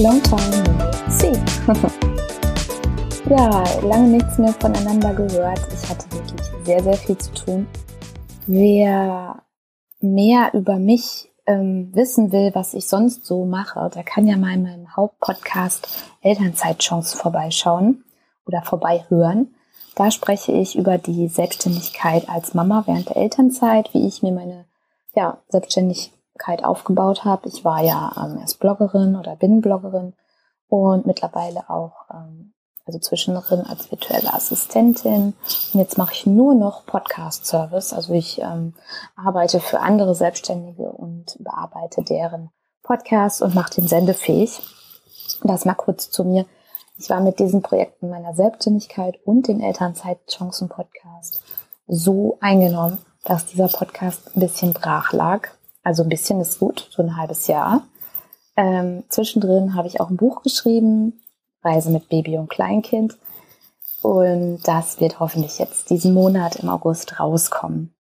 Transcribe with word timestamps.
Long 0.00 0.22
time 0.22 0.62
see. 1.10 1.32
ja, 3.28 3.64
lange 3.82 4.10
nichts 4.10 4.38
mehr 4.38 4.52
voneinander 4.52 5.12
gehört. 5.12 5.58
Ich 5.74 5.90
hatte 5.90 6.08
wirklich 6.12 6.40
sehr, 6.62 6.84
sehr 6.84 6.94
viel 6.94 7.18
zu 7.18 7.34
tun. 7.34 7.66
Wer 8.46 9.42
mehr 9.98 10.54
über 10.54 10.78
mich 10.78 11.32
ähm, 11.46 11.90
wissen 11.94 12.30
will, 12.30 12.52
was 12.54 12.74
ich 12.74 12.86
sonst 12.86 13.26
so 13.26 13.44
mache, 13.44 13.90
der 13.92 14.04
kann 14.04 14.28
ja 14.28 14.36
mal 14.36 14.54
in 14.54 14.62
meinem 14.62 14.94
Hauptpodcast 14.94 15.88
Elternzeitchance 16.22 17.16
vorbeischauen 17.16 18.04
oder 18.46 18.62
vorbeihören. 18.62 19.52
Da 19.96 20.12
spreche 20.12 20.52
ich 20.52 20.78
über 20.78 20.98
die 20.98 21.26
Selbstständigkeit 21.26 22.28
als 22.28 22.54
Mama 22.54 22.84
während 22.86 23.08
der 23.08 23.16
Elternzeit, 23.16 23.92
wie 23.94 24.06
ich 24.06 24.22
mir 24.22 24.30
meine 24.30 24.64
ja, 25.16 25.38
Selbstständigkeit 26.38 26.64
aufgebaut 26.64 27.24
habe. 27.24 27.48
Ich 27.48 27.64
war 27.64 27.82
ja 27.82 28.12
ähm, 28.16 28.38
erst 28.40 28.60
Bloggerin 28.60 29.16
oder 29.16 29.36
bin 29.36 29.60
Bloggerin 29.60 30.14
und 30.68 31.06
mittlerweile 31.06 31.68
auch 31.68 32.06
ähm, 32.12 32.54
also 32.86 32.98
zwischendrin 33.00 33.66
als 33.66 33.90
virtuelle 33.90 34.32
Assistentin. 34.32 35.34
Und 35.72 35.80
jetzt 35.80 35.98
mache 35.98 36.14
ich 36.14 36.26
nur 36.26 36.54
noch 36.54 36.86
Podcast-Service. 36.86 37.92
Also 37.92 38.14
ich 38.14 38.40
ähm, 38.40 38.74
arbeite 39.14 39.60
für 39.60 39.80
andere 39.80 40.14
Selbstständige 40.14 40.90
und 40.90 41.36
bearbeite 41.40 42.02
deren 42.02 42.50
Podcasts 42.82 43.42
und 43.42 43.54
mache 43.54 43.74
den 43.74 43.88
sendefähig. 43.88 44.60
Das 45.42 45.66
mal 45.66 45.74
kurz 45.74 46.10
zu 46.10 46.24
mir. 46.24 46.46
Ich 46.98 47.10
war 47.10 47.20
mit 47.20 47.38
diesen 47.38 47.62
Projekten 47.62 48.08
meiner 48.08 48.34
Selbstständigkeit 48.34 49.18
und 49.24 49.46
den 49.46 49.60
Elternzeitchancen-Podcast 49.60 51.42
so 51.86 52.38
eingenommen, 52.40 52.98
dass 53.24 53.46
dieser 53.46 53.68
Podcast 53.68 54.34
ein 54.34 54.40
bisschen 54.40 54.72
brach 54.72 55.12
lag. 55.12 55.48
Also 55.88 56.02
ein 56.02 56.10
bisschen 56.10 56.38
ist 56.42 56.58
gut, 56.58 56.86
so 56.90 57.02
ein 57.02 57.16
halbes 57.16 57.46
Jahr. 57.46 57.82
Ähm, 58.56 59.04
zwischendrin 59.08 59.74
habe 59.74 59.88
ich 59.88 60.02
auch 60.02 60.10
ein 60.10 60.18
Buch 60.18 60.42
geschrieben, 60.42 61.22
Reise 61.64 61.88
mit 61.88 62.10
Baby 62.10 62.36
und 62.36 62.50
Kleinkind. 62.50 63.16
Und 64.02 64.60
das 64.64 65.00
wird 65.00 65.18
hoffentlich 65.18 65.58
jetzt 65.58 65.88
diesen 65.88 66.12
Monat 66.12 66.56
im 66.56 66.68
August 66.68 67.18
rauskommen. 67.18 67.94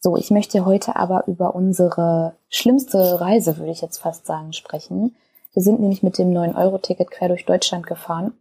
So, 0.00 0.18
ich 0.18 0.30
möchte 0.30 0.66
heute 0.66 0.96
aber 0.96 1.26
über 1.26 1.54
unsere 1.54 2.36
schlimmste 2.50 3.18
Reise, 3.22 3.56
würde 3.56 3.72
ich 3.72 3.80
jetzt 3.80 4.02
fast 4.02 4.26
sagen, 4.26 4.52
sprechen. 4.52 5.16
Wir 5.54 5.62
sind 5.62 5.80
nämlich 5.80 6.02
mit 6.02 6.18
dem 6.18 6.28
9-Euro-Ticket 6.28 7.10
quer 7.10 7.28
durch 7.28 7.46
Deutschland 7.46 7.86
gefahren 7.86 8.34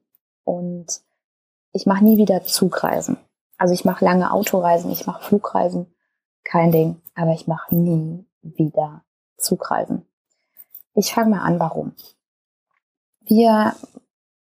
und 0.44 1.00
ich 1.72 1.86
mache 1.86 2.04
nie 2.04 2.17
wieder 2.17 2.44
Zugreisen. 2.44 3.16
Also 3.58 3.73
ich 3.73 3.86
mache 3.86 4.04
lange 4.04 4.34
Autoreisen, 4.34 4.92
ich 4.92 5.08
mache 5.08 5.23
Flugreisen, 5.23 5.86
kein 6.44 6.73
Ding, 6.73 7.02
aber 7.16 7.31
ich 7.31 7.48
mache 7.48 7.73
nie 7.73 8.26
wieder 8.44 9.03
Zugreisen. 9.38 10.05
Ich 10.94 11.13
fange 11.13 11.31
mal 11.31 11.41
an, 11.41 11.59
warum. 11.59 11.94
Wir 13.22 13.73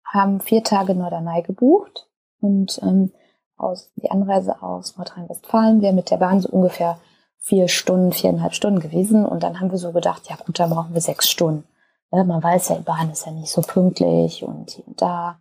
haben 0.05 0.41
vier 0.41 0.63
Tage 0.63 0.95
Norderney 0.95 1.43
gebucht 1.43 2.09
und 2.41 2.79
ähm, 2.83 3.13
aus, 3.57 3.91
die 3.97 4.11
Anreise 4.11 4.63
aus 4.63 4.97
Nordrhein-Westfalen 4.97 5.81
wäre 5.81 5.95
mit 5.95 6.11
der 6.11 6.17
Bahn 6.17 6.41
so 6.41 6.49
ungefähr 6.49 6.99
vier 7.39 7.69
Stunden, 7.69 8.13
viereinhalb 8.13 8.55
Stunden 8.55 8.81
gewesen. 8.81 9.25
Und 9.25 9.43
dann 9.43 9.61
haben 9.61 9.71
wir 9.71 9.79
so 9.79 9.93
gedacht, 9.93 10.29
ja 10.29 10.37
gut, 10.37 10.59
dann 10.59 10.71
brauchen 10.71 10.95
wir 10.95 11.01
sechs 11.01 11.31
Stunden. 11.31 11.65
Ja, 12.11 12.25
man 12.25 12.43
weiß 12.43 12.69
ja, 12.69 12.77
die 12.77 12.83
Bahn 12.83 13.11
ist 13.11 13.25
ja 13.25 13.33
nicht 13.33 13.51
so 13.51 13.63
pünktlich 13.63 14.43
und 14.43 14.71
hier 14.71 14.87
und 14.87 15.01
da. 15.01 15.41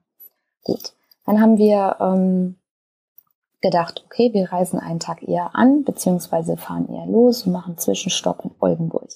Gut. 0.64 0.94
Dann 1.26 1.42
haben 1.42 1.58
wir 1.58 1.98
ähm, 2.00 2.58
gedacht, 3.62 4.04
okay, 4.06 4.34
wir 4.34 4.52
reisen 4.52 4.80
einen 4.80 5.00
Tag 5.00 5.24
eher 5.24 5.56
an, 5.56 5.84
beziehungsweise 5.84 6.58
fahren 6.58 6.90
eher 6.90 7.06
los 7.06 7.46
und 7.46 7.54
machen 7.54 7.78
Zwischenstopp 7.78 8.44
in 8.44 8.52
Oldenburg. 8.60 9.10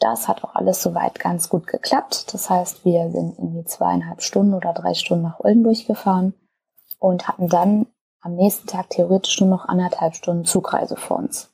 Das 0.00 0.26
hat 0.26 0.42
auch 0.42 0.56
alles 0.56 0.82
soweit 0.82 1.20
ganz 1.20 1.48
gut 1.48 1.66
geklappt. 1.66 2.34
Das 2.34 2.50
heißt, 2.50 2.84
wir 2.84 3.10
sind 3.10 3.38
irgendwie 3.38 3.64
zweieinhalb 3.64 4.22
Stunden 4.22 4.54
oder 4.54 4.72
drei 4.72 4.94
Stunden 4.94 5.24
nach 5.24 5.40
Oldenburg 5.40 5.86
gefahren 5.86 6.34
und 6.98 7.28
hatten 7.28 7.48
dann 7.48 7.86
am 8.20 8.34
nächsten 8.34 8.66
Tag 8.66 8.90
theoretisch 8.90 9.40
nur 9.40 9.50
noch 9.50 9.66
anderthalb 9.66 10.16
Stunden 10.16 10.44
Zugreise 10.44 10.96
vor 10.96 11.18
uns. 11.18 11.50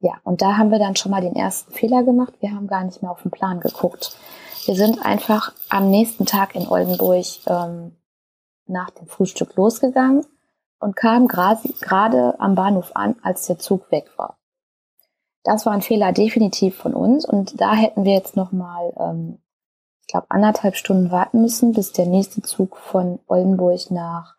Ja, 0.00 0.12
und 0.24 0.42
da 0.42 0.58
haben 0.58 0.70
wir 0.70 0.78
dann 0.78 0.96
schon 0.96 1.10
mal 1.10 1.22
den 1.22 1.34
ersten 1.34 1.72
Fehler 1.72 2.02
gemacht. 2.02 2.34
Wir 2.40 2.50
haben 2.50 2.66
gar 2.66 2.84
nicht 2.84 3.00
mehr 3.00 3.10
auf 3.10 3.22
den 3.22 3.30
Plan 3.30 3.60
geguckt. 3.60 4.16
Wir 4.66 4.74
sind 4.74 5.04
einfach 5.04 5.52
am 5.70 5.90
nächsten 5.90 6.26
Tag 6.26 6.54
in 6.54 6.68
Oldenburg 6.68 7.24
ähm, 7.46 7.96
nach 8.66 8.90
dem 8.90 9.06
Frühstück 9.06 9.56
losgegangen 9.56 10.26
und 10.80 10.96
kamen 10.96 11.28
gerade 11.28 12.38
am 12.38 12.54
Bahnhof 12.54 12.92
an, 12.94 13.16
als 13.22 13.46
der 13.46 13.58
Zug 13.58 13.90
weg 13.90 14.10
war. 14.16 14.38
Das 15.42 15.64
war 15.64 15.72
ein 15.72 15.82
Fehler 15.82 16.12
definitiv 16.12 16.76
von 16.76 16.94
uns 16.94 17.24
und 17.24 17.60
da 17.60 17.74
hätten 17.74 18.04
wir 18.04 18.12
jetzt 18.12 18.36
noch 18.36 18.52
mal, 18.52 18.92
ähm, 18.98 19.38
ich 20.00 20.08
glaube, 20.08 20.26
anderthalb 20.30 20.76
Stunden 20.76 21.10
warten 21.10 21.40
müssen, 21.40 21.72
bis 21.72 21.92
der 21.92 22.06
nächste 22.06 22.42
Zug 22.42 22.76
von 22.76 23.20
Oldenburg 23.26 23.90
nach 23.90 24.36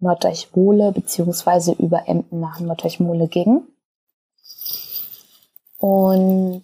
Norddeich-Wohle 0.00 0.92
beziehungsweise 0.92 1.72
über 1.72 2.08
Emden 2.08 2.40
nach 2.40 2.60
Norddeich-Wohle 2.60 3.28
ging. 3.28 3.62
Und 5.76 6.62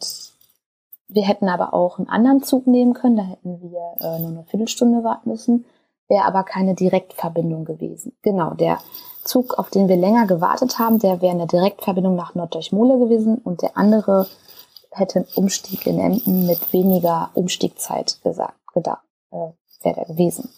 wir 1.09 1.23
hätten 1.23 1.49
aber 1.49 1.75
auch 1.75 1.99
einen 1.99 2.09
anderen 2.09 2.43
Zug 2.43 2.67
nehmen 2.67 2.95
können, 2.95 3.17
da 3.17 3.23
hätten 3.23 3.61
wir 3.61 3.97
äh, 4.01 4.19
nur 4.19 4.31
eine 4.31 4.45
Viertelstunde 4.45 5.05
warten 5.05 5.31
müssen, 5.31 5.65
wäre 6.09 6.25
aber 6.25 6.43
keine 6.43 6.75
Direktverbindung 6.75 7.65
gewesen. 7.65 8.17
Genau, 8.23 8.55
der 8.55 8.79
Zug, 9.25 9.59
auf 9.59 9.71
den 9.71 9.89
wir 9.89 9.97
länger 9.97 10.27
gewartet 10.27 10.79
haben, 10.79 10.99
der 10.99 11.23
wäre 11.23 11.33
eine 11.33 11.47
Direktverbindung 11.47 12.15
nach 12.15 12.35
Norddurchmole 12.35 12.99
gewesen 12.99 13.39
und 13.39 13.63
der 13.63 13.77
andere 13.77 14.27
hätte 14.91 15.21
einen 15.21 15.29
Umstieg 15.35 15.87
in 15.87 15.99
Emden 15.99 16.47
mit 16.47 16.73
weniger 16.73 17.31
Umstiegzeit 17.35 18.21
gesagt, 18.23 18.59
gedacht, 18.73 19.03
äh, 19.31 19.51
wäre 19.83 19.97
der 19.97 20.05
gewesen. 20.05 20.51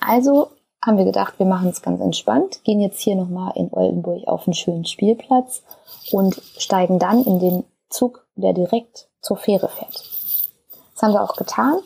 Also 0.00 0.48
haben 0.84 0.98
wir 0.98 1.04
gedacht, 1.04 1.38
wir 1.38 1.46
machen 1.46 1.68
es 1.68 1.82
ganz 1.82 2.00
entspannt, 2.00 2.62
gehen 2.64 2.80
jetzt 2.80 3.00
hier 3.00 3.16
nochmal 3.16 3.52
in 3.54 3.72
Oldenburg 3.72 4.26
auf 4.26 4.46
einen 4.46 4.54
schönen 4.54 4.84
Spielplatz 4.84 5.62
und 6.12 6.40
steigen 6.58 6.98
dann 6.98 7.24
in 7.24 7.38
den 7.38 7.64
Zug, 7.88 8.26
der 8.34 8.52
direkt 8.52 9.08
zur 9.20 9.36
Fähre 9.36 9.68
fährt. 9.68 10.02
Das 10.94 11.02
haben 11.02 11.12
wir 11.12 11.22
auch 11.22 11.36
getan 11.36 11.78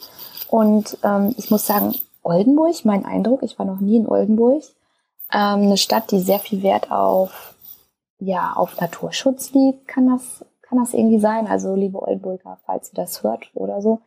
und 0.49 0.99
ähm, 1.05 1.34
ich 1.39 1.50
muss 1.50 1.66
sagen, 1.66 1.95
Oldenburg, 2.28 2.84
mein 2.84 3.06
Eindruck, 3.06 3.43
ich 3.43 3.59
war 3.59 3.65
noch 3.65 3.81
nie 3.81 3.97
in 3.97 4.06
Oldenburg, 4.06 4.62
ähm, 5.33 5.62
eine 5.62 5.78
Stadt, 5.78 6.11
die 6.11 6.21
sehr 6.21 6.39
viel 6.39 6.62
Wert 6.62 6.91
auf, 6.91 7.55
ja, 8.19 8.53
auf 8.55 8.78
Naturschutz 8.81 9.53
liegt, 9.53 9.89
kann 9.89 10.06
das, 10.09 10.44
kann 10.61 10.78
das 10.78 10.93
irgendwie 10.93 11.21
sein. 11.21 11.47
Also, 11.47 11.75
liebe 11.75 12.03
Oldenburger, 12.03 12.59
falls 12.66 12.93
ihr 12.93 12.97
das 12.97 13.22
hört 13.22 13.50
oder 13.55 13.81
so. 13.81 14.00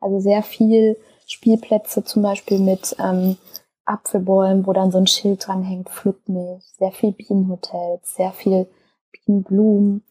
Also 0.00 0.18
sehr 0.18 0.42
viel 0.42 0.96
Spielplätze 1.26 2.04
zum 2.04 2.22
Beispiel 2.22 2.58
mit 2.58 2.96
ähm, 2.98 3.36
Apfelbäumen, 3.84 4.66
wo 4.66 4.72
dann 4.72 4.90
so 4.90 4.98
ein 4.98 5.06
Schild 5.06 5.46
dran 5.46 5.62
hängt, 5.62 5.90
pflückt 5.90 6.28
mich. 6.28 6.64
Sehr 6.78 6.90
viel 6.90 7.12
Bienenhotels, 7.12 8.14
sehr 8.14 8.32
viel 8.32 8.66
Bienenblumen, 9.12 10.02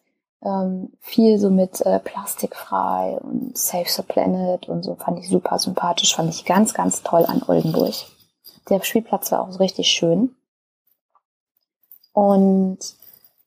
ähm, 0.44 0.94
viel 1.00 1.40
so 1.40 1.50
mit 1.50 1.82
äh, 1.82 2.00
plastikfrei 2.00 3.18
und 3.22 3.58
Save 3.58 3.90
the 3.90 4.04
Planet 4.04 4.70
und 4.70 4.84
so 4.84 4.96
fand 4.96 5.20
ich 5.20 5.30
super 5.30 5.60
sympathisch, 5.60 6.16
fand 6.16 6.30
ich 6.30 6.46
ganz, 6.46 6.74
ganz 6.74 7.04
toll 7.04 7.26
an 7.26 7.44
Oldenburg. 7.48 7.94
Der 8.70 8.82
Spielplatz 8.84 9.32
war 9.32 9.42
auch 9.42 9.60
richtig 9.60 9.88
schön. 9.88 10.36
Und 12.14 12.80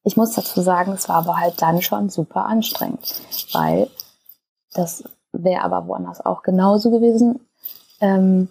ich 0.04 0.16
muss 0.16 0.32
dazu 0.32 0.60
sagen, 0.60 0.92
es 0.92 1.08
war 1.08 1.16
aber 1.16 1.38
halt 1.38 1.62
dann 1.62 1.80
schon 1.82 2.10
super 2.10 2.46
anstrengend, 2.46 3.22
weil 3.52 3.88
das 4.72 5.04
wäre 5.32 5.62
aber 5.62 5.86
woanders 5.86 6.24
auch 6.24 6.42
genauso 6.42 6.90
gewesen, 6.90 7.40
ähm, 8.00 8.48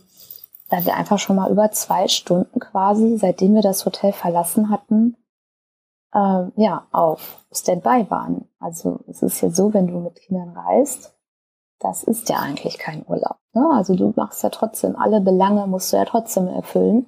da 0.70 0.86
wir 0.86 0.96
einfach 0.96 1.20
schon 1.20 1.36
mal 1.36 1.52
über 1.52 1.72
zwei 1.72 2.08
Stunden 2.08 2.60
quasi, 2.60 3.18
seitdem 3.18 3.54
wir 3.54 3.62
das 3.62 3.86
Hotel 3.86 4.14
verlassen 4.14 4.70
hatten, 4.70 5.18
äh, 6.14 6.44
ja, 6.56 6.88
auf 6.92 7.44
Standby 7.52 8.10
waren. 8.10 8.48
Also 8.60 9.00
es 9.08 9.22
ist 9.22 9.42
ja 9.42 9.50
so, 9.50 9.74
wenn 9.74 9.88
du 9.88 10.00
mit 10.00 10.16
Kindern 10.16 10.56
reist, 10.58 11.14
das 11.80 12.04
ist 12.04 12.30
ja 12.30 12.38
eigentlich 12.38 12.78
kein 12.78 13.04
Urlaub. 13.08 13.38
Ne? 13.54 13.68
Also 13.74 13.96
du 13.96 14.14
machst 14.16 14.44
ja 14.44 14.50
trotzdem, 14.50 14.96
alle 14.96 15.20
Belange 15.22 15.68
musst 15.68 15.92
du 15.92 15.98
ja 15.98 16.06
trotzdem 16.06 16.48
erfüllen. 16.48 17.08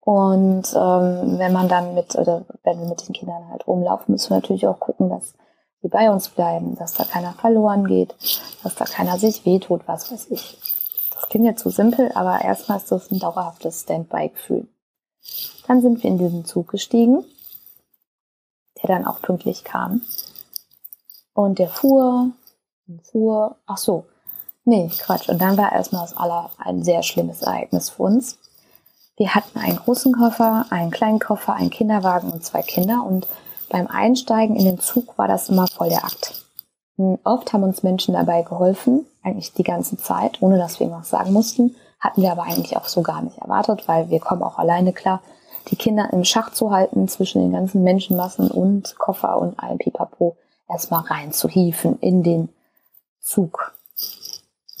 Und 0.00 0.74
ähm, 0.74 1.38
wenn 1.38 1.52
man 1.52 1.68
dann 1.68 1.94
mit, 1.94 2.16
oder 2.16 2.44
wenn 2.64 2.80
wir 2.80 2.88
mit 2.88 3.06
den 3.06 3.12
Kindern 3.12 3.48
halt 3.50 3.66
rumlaufen, 3.66 4.12
müssen 4.12 4.30
wir 4.30 4.36
natürlich 4.36 4.66
auch 4.66 4.80
gucken, 4.80 5.08
dass 5.10 5.34
die 5.82 5.88
bei 5.88 6.10
uns 6.10 6.28
bleiben, 6.28 6.76
dass 6.76 6.94
da 6.94 7.04
keiner 7.04 7.32
verloren 7.32 7.86
geht, 7.86 8.14
dass 8.62 8.74
da 8.74 8.84
keiner 8.84 9.18
sich 9.18 9.44
wehtut, 9.44 9.82
was 9.86 10.10
weiß 10.10 10.30
ich. 10.30 10.58
Das 11.14 11.28
klingt 11.28 11.46
jetzt 11.46 11.62
zu 11.62 11.70
simpel, 11.70 12.10
aber 12.14 12.42
erstmal 12.42 12.78
ist 12.78 12.90
das 12.90 13.10
ein 13.10 13.18
dauerhaftes 13.18 13.82
Standby-Gefühl. 13.82 14.66
Dann 15.68 15.80
sind 15.80 16.02
wir 16.02 16.10
in 16.10 16.18
diesen 16.18 16.44
Zug 16.44 16.68
gestiegen, 16.68 17.24
der 18.82 18.88
dann 18.88 19.06
auch 19.06 19.20
pünktlich 19.22 19.64
kam. 19.64 20.02
Und 21.34 21.58
der 21.58 21.68
fuhr 21.68 22.30
fuhr, 23.04 23.56
ach 23.66 23.78
so, 23.78 24.04
nee, 24.64 24.90
Quatsch. 24.98 25.28
Und 25.28 25.40
dann 25.40 25.56
war 25.56 25.72
erstmal 25.72 26.02
das 26.02 26.16
aller 26.16 26.50
ein 26.58 26.82
sehr 26.82 27.02
schlimmes 27.02 27.42
Ereignis 27.42 27.90
für 27.90 28.02
uns 28.02 28.38
wir 29.16 29.34
hatten 29.34 29.58
einen 29.58 29.76
großen 29.76 30.12
Koffer, 30.14 30.66
einen 30.70 30.90
kleinen 30.90 31.18
Koffer, 31.18 31.54
einen 31.54 31.70
Kinderwagen 31.70 32.30
und 32.30 32.44
zwei 32.44 32.62
Kinder. 32.62 33.04
Und 33.06 33.28
beim 33.68 33.86
Einsteigen 33.86 34.56
in 34.56 34.64
den 34.64 34.80
Zug 34.80 35.16
war 35.18 35.28
das 35.28 35.48
immer 35.48 35.66
voll 35.66 35.90
der 35.90 36.04
Akt. 36.04 36.44
Hm, 36.96 37.18
oft 37.24 37.52
haben 37.52 37.62
uns 37.62 37.82
Menschen 37.82 38.14
dabei 38.14 38.42
geholfen, 38.42 39.06
eigentlich 39.22 39.52
die 39.52 39.62
ganze 39.62 39.96
Zeit, 39.96 40.40
ohne 40.42 40.58
dass 40.58 40.80
wir 40.80 40.86
irgendwas 40.86 41.10
sagen 41.10 41.32
mussten. 41.32 41.76
Hatten 42.00 42.22
wir 42.22 42.32
aber 42.32 42.42
eigentlich 42.42 42.76
auch 42.76 42.88
so 42.88 43.02
gar 43.02 43.22
nicht 43.22 43.38
erwartet, 43.38 43.86
weil 43.86 44.10
wir 44.10 44.18
kommen 44.18 44.42
auch 44.42 44.58
alleine 44.58 44.92
klar, 44.92 45.20
die 45.70 45.76
Kinder 45.76 46.10
im 46.12 46.24
Schach 46.24 46.52
zu 46.52 46.70
halten 46.70 47.08
zwischen 47.08 47.40
den 47.40 47.52
ganzen 47.52 47.82
Menschenmassen 47.82 48.50
und 48.50 48.98
Koffer 48.98 49.38
und 49.38 49.58
allem 49.58 49.78
Pipapo 49.78 50.36
erstmal 50.68 51.02
rein 51.02 51.32
zu 51.32 51.48
hieven 51.48 51.98
in 52.00 52.22
den 52.22 52.48
Zug. 53.20 53.74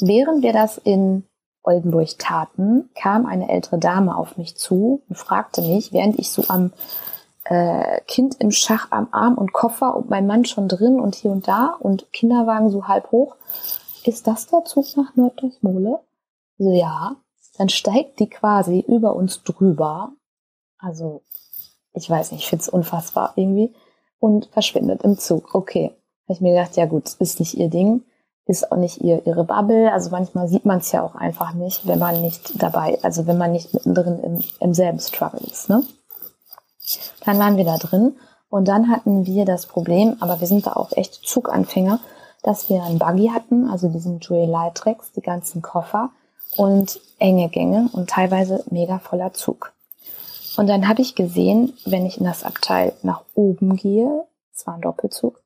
Während 0.00 0.42
wir 0.42 0.52
das 0.52 0.78
in 0.78 1.24
Oldenburg 1.62 2.18
taten, 2.18 2.90
kam 2.94 3.26
eine 3.26 3.48
ältere 3.48 3.78
Dame 3.78 4.16
auf 4.16 4.36
mich 4.36 4.56
zu 4.56 5.02
und 5.08 5.16
fragte 5.16 5.62
mich, 5.62 5.92
während 5.92 6.18
ich 6.18 6.30
so 6.30 6.44
am 6.48 6.72
äh, 7.44 8.00
Kind 8.06 8.36
im 8.40 8.50
Schach 8.50 8.88
am 8.90 9.08
Arm 9.12 9.34
und 9.34 9.52
Koffer 9.52 9.96
und 9.96 10.10
mein 10.10 10.26
Mann 10.26 10.44
schon 10.44 10.68
drin 10.68 10.98
und 10.98 11.14
hier 11.14 11.30
und 11.30 11.46
da 11.46 11.76
und 11.78 12.12
Kinderwagen 12.12 12.70
so 12.70 12.88
halb 12.88 13.10
hoch. 13.12 13.36
Ist 14.04 14.26
das 14.26 14.46
der 14.46 14.64
Zug 14.64 14.96
nach 14.96 15.14
Norddeutschmole? 15.14 16.00
So, 16.58 16.72
ja. 16.72 17.16
Dann 17.58 17.68
steigt 17.68 18.18
die 18.18 18.28
quasi 18.28 18.84
über 18.88 19.14
uns 19.14 19.42
drüber. 19.42 20.12
Also, 20.82 21.22
ich 21.94 22.10
weiß 22.10 22.32
nicht, 22.32 22.42
ich 22.42 22.48
finde 22.48 22.62
es 22.62 22.68
unfassbar 22.68 23.32
irgendwie. 23.36 23.72
Und 24.18 24.46
verschwindet 24.46 25.02
im 25.02 25.18
Zug. 25.18 25.54
Okay. 25.54 25.94
Habe 26.24 26.34
ich 26.34 26.40
mir 26.40 26.52
gedacht, 26.52 26.76
ja 26.76 26.86
gut, 26.86 27.14
ist 27.18 27.40
nicht 27.40 27.54
ihr 27.54 27.68
Ding, 27.68 28.02
ist 28.46 28.70
auch 28.70 28.76
nicht 28.76 29.00
ihr, 29.00 29.26
ihre 29.26 29.44
Bubble. 29.44 29.92
Also 29.92 30.10
manchmal 30.10 30.48
sieht 30.48 30.64
man 30.64 30.78
es 30.78 30.92
ja 30.92 31.02
auch 31.02 31.14
einfach 31.14 31.54
nicht, 31.54 31.86
wenn 31.86 31.98
man 31.98 32.20
nicht 32.20 32.62
dabei, 32.62 32.98
also 33.02 33.26
wenn 33.26 33.38
man 33.38 33.52
nicht 33.52 33.74
mittendrin 33.74 34.20
im, 34.20 34.44
im 34.60 34.74
selben 34.74 35.00
Struggle 35.00 35.40
ist, 35.40 35.68
ne? 35.68 35.82
Dann 37.24 37.38
waren 37.38 37.56
wir 37.56 37.64
da 37.64 37.78
drin 37.78 38.16
und 38.50 38.66
dann 38.68 38.90
hatten 38.90 39.24
wir 39.24 39.44
das 39.44 39.66
Problem, 39.66 40.16
aber 40.20 40.40
wir 40.40 40.46
sind 40.46 40.66
da 40.66 40.72
auch 40.72 40.92
echt 40.92 41.14
Zuganfänger, 41.14 42.00
dass 42.42 42.68
wir 42.68 42.82
einen 42.82 42.98
Buggy 42.98 43.28
hatten, 43.28 43.68
also 43.68 43.88
diesen 43.88 44.18
Joey 44.18 44.46
Lightrex, 44.46 45.12
die 45.12 45.22
ganzen 45.22 45.62
Koffer 45.62 46.10
und 46.56 47.00
enge 47.18 47.48
Gänge 47.48 47.88
und 47.92 48.10
teilweise 48.10 48.64
mega 48.70 48.98
voller 48.98 49.32
Zug. 49.32 49.72
Und 50.56 50.66
dann 50.66 50.86
habe 50.88 51.02
ich 51.02 51.14
gesehen, 51.14 51.72
wenn 51.84 52.04
ich 52.06 52.18
in 52.18 52.24
das 52.24 52.44
Abteil 52.44 52.92
nach 53.02 53.22
oben 53.34 53.76
gehe, 53.76 54.26
es 54.54 54.66
war 54.66 54.74
ein 54.74 54.82
Doppelzug, 54.82 55.40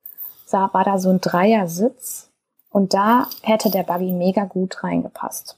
sah, 0.45 0.73
war 0.73 0.85
da 0.85 0.99
so 0.99 1.11
ein 1.11 1.21
Dreiersitz 1.21 2.31
und 2.71 2.93
da 2.93 3.29
hätte 3.43 3.71
der 3.71 3.85
Buggy 3.85 4.13
mega 4.13 4.45
gut 4.45 4.83
reingepasst. 4.83 5.57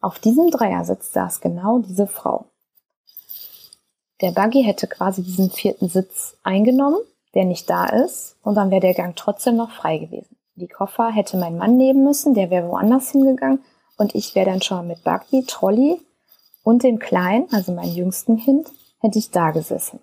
Auf 0.00 0.18
diesem 0.18 0.50
Dreiersitz 0.50 1.12
saß 1.12 1.40
genau 1.40 1.78
diese 1.78 2.06
Frau. 2.06 2.46
Der 4.20 4.32
Buggy 4.32 4.62
hätte 4.64 4.88
quasi 4.88 5.22
diesen 5.22 5.50
vierten 5.50 5.88
Sitz 5.88 6.36
eingenommen, 6.42 6.98
der 7.34 7.44
nicht 7.44 7.70
da 7.70 7.86
ist, 7.86 8.36
und 8.42 8.56
dann 8.56 8.70
wäre 8.70 8.80
der 8.80 8.94
Gang 8.94 9.14
trotzdem 9.14 9.56
noch 9.56 9.70
frei 9.70 9.98
gewesen. 9.98 10.36
Die 10.56 10.66
Koffer 10.66 11.10
hätte 11.10 11.36
mein 11.36 11.56
Mann 11.56 11.76
nehmen 11.76 12.02
müssen, 12.02 12.34
der 12.34 12.50
wäre 12.50 12.68
woanders 12.68 13.12
hingegangen 13.12 13.62
und 13.96 14.16
ich 14.16 14.34
wäre 14.34 14.50
dann 14.50 14.62
schon 14.62 14.88
mit 14.88 15.04
Buggy, 15.04 15.44
Trolley 15.44 16.00
und 16.62 16.82
dem 16.82 16.98
Kleinen, 16.98 17.48
also 17.52 17.72
meinem 17.72 17.94
jüngsten 17.94 18.38
Kind, 18.38 18.68
hätte 19.00 19.18
ich 19.18 19.30
da 19.30 19.50
gesessen. 19.50 20.00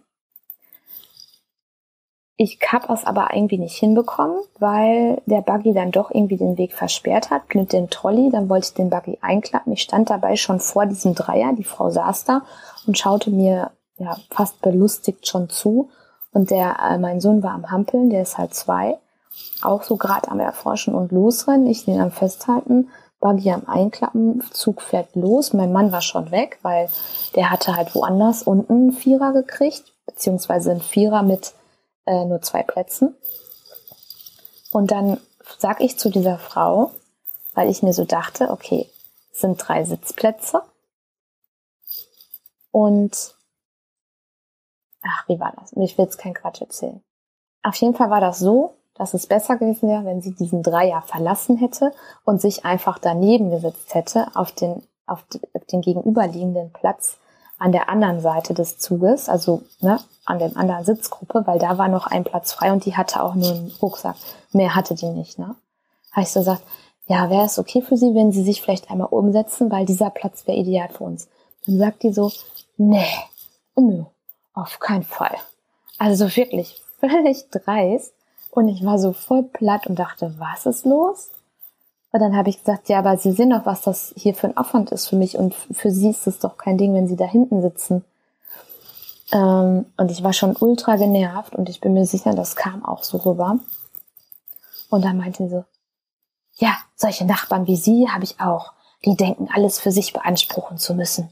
Ich 2.37 2.59
habe 2.69 2.91
es 2.93 3.05
aber 3.05 3.29
irgendwie 3.33 3.57
nicht 3.57 3.77
hinbekommen, 3.77 4.37
weil 4.59 5.21
der 5.25 5.41
Buggy 5.41 5.73
dann 5.73 5.91
doch 5.91 6.11
irgendwie 6.11 6.35
den 6.35 6.57
Weg 6.57 6.73
versperrt 6.73 7.29
hat 7.31 7.55
mit 7.55 7.71
dem 7.71 7.89
Trolley. 7.89 8.29
Dann 8.29 8.49
wollte 8.49 8.67
ich 8.67 8.73
den 8.73 8.89
Buggy 8.89 9.19
einklappen. 9.21 9.71
Ich 9.71 9.83
stand 9.83 10.09
dabei 10.09 10.35
schon 10.35 10.59
vor 10.59 10.85
diesem 10.85 11.15
Dreier. 11.15 11.53
Die 11.53 11.63
Frau 11.63 11.89
saß 11.89 12.25
da 12.25 12.41
und 12.87 12.97
schaute 12.97 13.31
mir 13.31 13.71
ja, 13.97 14.17
fast 14.29 14.61
belustigt 14.61 15.27
schon 15.27 15.49
zu. 15.49 15.89
Und 16.33 16.51
der, 16.51 16.77
äh, 16.81 16.97
mein 16.97 17.21
Sohn 17.21 17.41
war 17.41 17.53
am 17.53 17.71
Hampeln, 17.71 18.09
der 18.09 18.23
ist 18.23 18.37
halt 18.37 18.53
zwei, 18.53 18.97
auch 19.61 19.83
so 19.83 19.95
gerade 19.95 20.29
am 20.29 20.41
Erforschen 20.41 20.93
und 20.93 21.13
losrennen, 21.13 21.67
ich 21.67 21.85
den 21.85 22.01
am 22.01 22.11
Festhalten, 22.11 22.89
Buggy 23.25 23.49
am 23.49 23.67
Einklappen, 23.67 24.43
Zug 24.51 24.83
fährt 24.83 25.15
los. 25.15 25.51
Mein 25.51 25.73
Mann 25.73 25.91
war 25.91 26.03
schon 26.03 26.29
weg, 26.29 26.59
weil 26.61 26.91
der 27.33 27.49
hatte 27.49 27.75
halt 27.75 27.95
woanders 27.95 28.43
unten 28.43 28.73
einen 28.73 28.91
Vierer 28.91 29.33
gekriegt, 29.33 29.95
beziehungsweise 30.05 30.69
einen 30.69 30.81
Vierer 30.81 31.23
mit 31.23 31.55
äh, 32.05 32.23
nur 32.25 32.43
zwei 32.43 32.61
Plätzen. 32.61 33.15
Und 34.71 34.91
dann 34.91 35.19
sag 35.57 35.81
ich 35.81 35.97
zu 35.97 36.11
dieser 36.11 36.37
Frau, 36.37 36.91
weil 37.55 37.67
ich 37.67 37.81
mir 37.81 37.93
so 37.93 38.05
dachte, 38.05 38.51
okay, 38.51 38.87
sind 39.31 39.57
drei 39.57 39.85
Sitzplätze. 39.85 40.61
Und 42.69 43.33
ach, 45.01 45.27
wie 45.27 45.39
war 45.39 45.51
das? 45.59 45.71
Ich 45.77 45.97
will 45.97 46.05
jetzt 46.05 46.19
keinen 46.19 46.35
Quatsch 46.35 46.61
erzählen. 46.61 47.01
Auf 47.63 47.75
jeden 47.77 47.95
Fall 47.95 48.11
war 48.11 48.21
das 48.21 48.37
so, 48.37 48.75
dass 48.97 49.13
es 49.13 49.27
besser 49.27 49.57
gewesen 49.57 49.89
wäre, 49.89 50.05
wenn 50.05 50.21
sie 50.21 50.33
diesen 50.33 50.63
Dreier 50.63 51.01
verlassen 51.01 51.57
hätte 51.57 51.91
und 52.23 52.41
sich 52.41 52.65
einfach 52.65 52.97
daneben 52.97 53.51
gesetzt 53.51 53.93
hätte 53.93 54.27
auf 54.35 54.51
den, 54.51 54.83
auf, 55.05 55.23
den 55.71 55.81
gegenüberliegenden 55.81 56.71
Platz 56.71 57.17
an 57.57 57.71
der 57.71 57.89
anderen 57.89 58.19
Seite 58.19 58.53
des 58.53 58.77
Zuges, 58.77 59.29
also 59.29 59.61
ne, 59.79 59.99
an 60.25 60.39
der 60.39 60.55
anderen 60.57 60.83
Sitzgruppe, 60.83 61.43
weil 61.45 61.59
da 61.59 61.77
war 61.77 61.87
noch 61.87 62.07
ein 62.07 62.23
Platz 62.23 62.51
frei 62.53 62.71
und 62.71 62.85
die 62.85 62.97
hatte 62.97 63.21
auch 63.21 63.35
nur 63.35 63.51
einen 63.51 63.73
Rucksack. 63.81 64.15
Mehr 64.51 64.75
hatte 64.75 64.95
die 64.95 65.09
nicht. 65.09 65.39
Ne? 65.39 65.55
Habe 66.11 66.21
ich 66.21 66.31
so 66.31 66.41
gesagt, 66.41 66.63
ja, 67.07 67.29
wäre 67.29 67.45
es 67.45 67.59
okay 67.59 67.81
für 67.81 67.97
Sie, 67.97 68.15
wenn 68.15 68.31
Sie 68.31 68.43
sich 68.43 68.61
vielleicht 68.61 68.89
einmal 68.89 69.07
umsetzen, 69.07 69.71
weil 69.71 69.85
dieser 69.85 70.09
Platz 70.09 70.47
wäre 70.47 70.57
ideal 70.57 70.89
für 70.89 71.03
uns. 71.03 71.27
Dann 71.65 71.77
sagt 71.77 72.03
die 72.03 72.11
so, 72.11 72.31
nee, 72.77 73.05
nö, 73.75 74.03
auf 74.53 74.79
keinen 74.79 75.03
Fall. 75.03 75.35
Also 75.99 76.35
wirklich 76.35 76.81
völlig 76.99 77.49
dreist. 77.51 78.14
Und 78.55 78.69
ich 78.69 78.85
war 78.85 78.97
so 78.97 79.11
voll 79.11 79.43
platt 79.43 79.85
und 79.85 79.99
dachte, 79.99 80.33
was 80.37 80.65
ist 80.65 80.85
los? 80.85 81.29
Und 82.13 82.21
dann 82.21 82.37
habe 82.37 82.49
ich 82.49 82.59
gesagt, 82.59 82.87
ja, 82.87 82.99
aber 82.99 83.17
Sie 83.17 83.33
sehen 83.33 83.49
doch, 83.49 83.65
was 83.65 83.81
das 83.81 84.13
hier 84.15 84.33
für 84.33 84.47
ein 84.47 84.55
Aufwand 84.55 84.93
ist 84.93 85.07
für 85.07 85.17
mich. 85.17 85.37
Und 85.37 85.53
für 85.53 85.91
Sie 85.91 86.09
ist 86.09 86.25
es 86.25 86.39
doch 86.39 86.57
kein 86.57 86.77
Ding, 86.77 86.93
wenn 86.93 87.09
Sie 87.09 87.17
da 87.17 87.25
hinten 87.25 87.61
sitzen. 87.61 88.05
Ähm, 89.33 89.87
und 89.97 90.09
ich 90.09 90.23
war 90.23 90.31
schon 90.31 90.55
ultra 90.55 90.95
genervt 90.95 91.53
und 91.53 91.67
ich 91.67 91.81
bin 91.81 91.91
mir 91.91 92.05
sicher, 92.05 92.33
das 92.33 92.55
kam 92.55 92.85
auch 92.85 93.03
so 93.03 93.17
rüber. 93.17 93.59
Und 94.89 95.03
dann 95.03 95.17
meinte 95.17 95.43
sie 95.43 95.49
so, 95.49 95.65
ja, 96.53 96.77
solche 96.95 97.25
Nachbarn 97.25 97.67
wie 97.67 97.75
Sie 97.75 98.07
habe 98.09 98.23
ich 98.23 98.39
auch. 98.39 98.71
Die 99.03 99.17
denken, 99.17 99.49
alles 99.53 99.79
für 99.81 99.91
sich 99.91 100.13
beanspruchen 100.13 100.77
zu 100.77 100.93
müssen. 100.93 101.29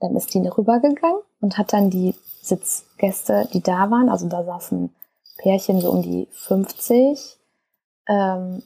Dann 0.00 0.16
ist 0.16 0.34
die 0.34 0.44
rübergegangen 0.44 1.20
und 1.40 1.58
hat 1.58 1.72
dann 1.72 1.90
die 1.90 2.16
Sitzgäste, 2.42 3.48
die 3.52 3.62
da 3.62 3.88
waren. 3.92 4.08
Also 4.08 4.28
da 4.28 4.42
saßen 4.42 4.92
Pärchen 5.38 5.80
so 5.80 5.90
um 5.90 6.02
die 6.02 6.28
50, 6.32 7.38
ähm, 8.08 8.62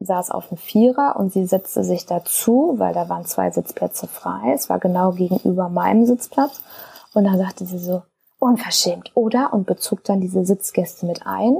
saß 0.00 0.30
auf 0.30 0.48
dem 0.48 0.58
Vierer 0.58 1.16
und 1.16 1.32
sie 1.32 1.46
setzte 1.46 1.82
sich 1.84 2.06
dazu, 2.06 2.74
weil 2.76 2.94
da 2.94 3.08
waren 3.08 3.24
zwei 3.24 3.50
Sitzplätze 3.50 4.06
frei. 4.06 4.52
Es 4.54 4.68
war 4.68 4.78
genau 4.78 5.12
gegenüber 5.12 5.68
meinem 5.68 6.06
Sitzplatz. 6.06 6.62
Und 7.14 7.24
dann 7.24 7.38
sagte 7.38 7.66
sie 7.66 7.78
so, 7.78 8.02
unverschämt, 8.38 9.12
oder? 9.14 9.52
Und 9.52 9.66
bezog 9.66 10.04
dann 10.04 10.20
diese 10.20 10.44
Sitzgäste 10.44 11.06
mit 11.06 11.26
ein, 11.26 11.56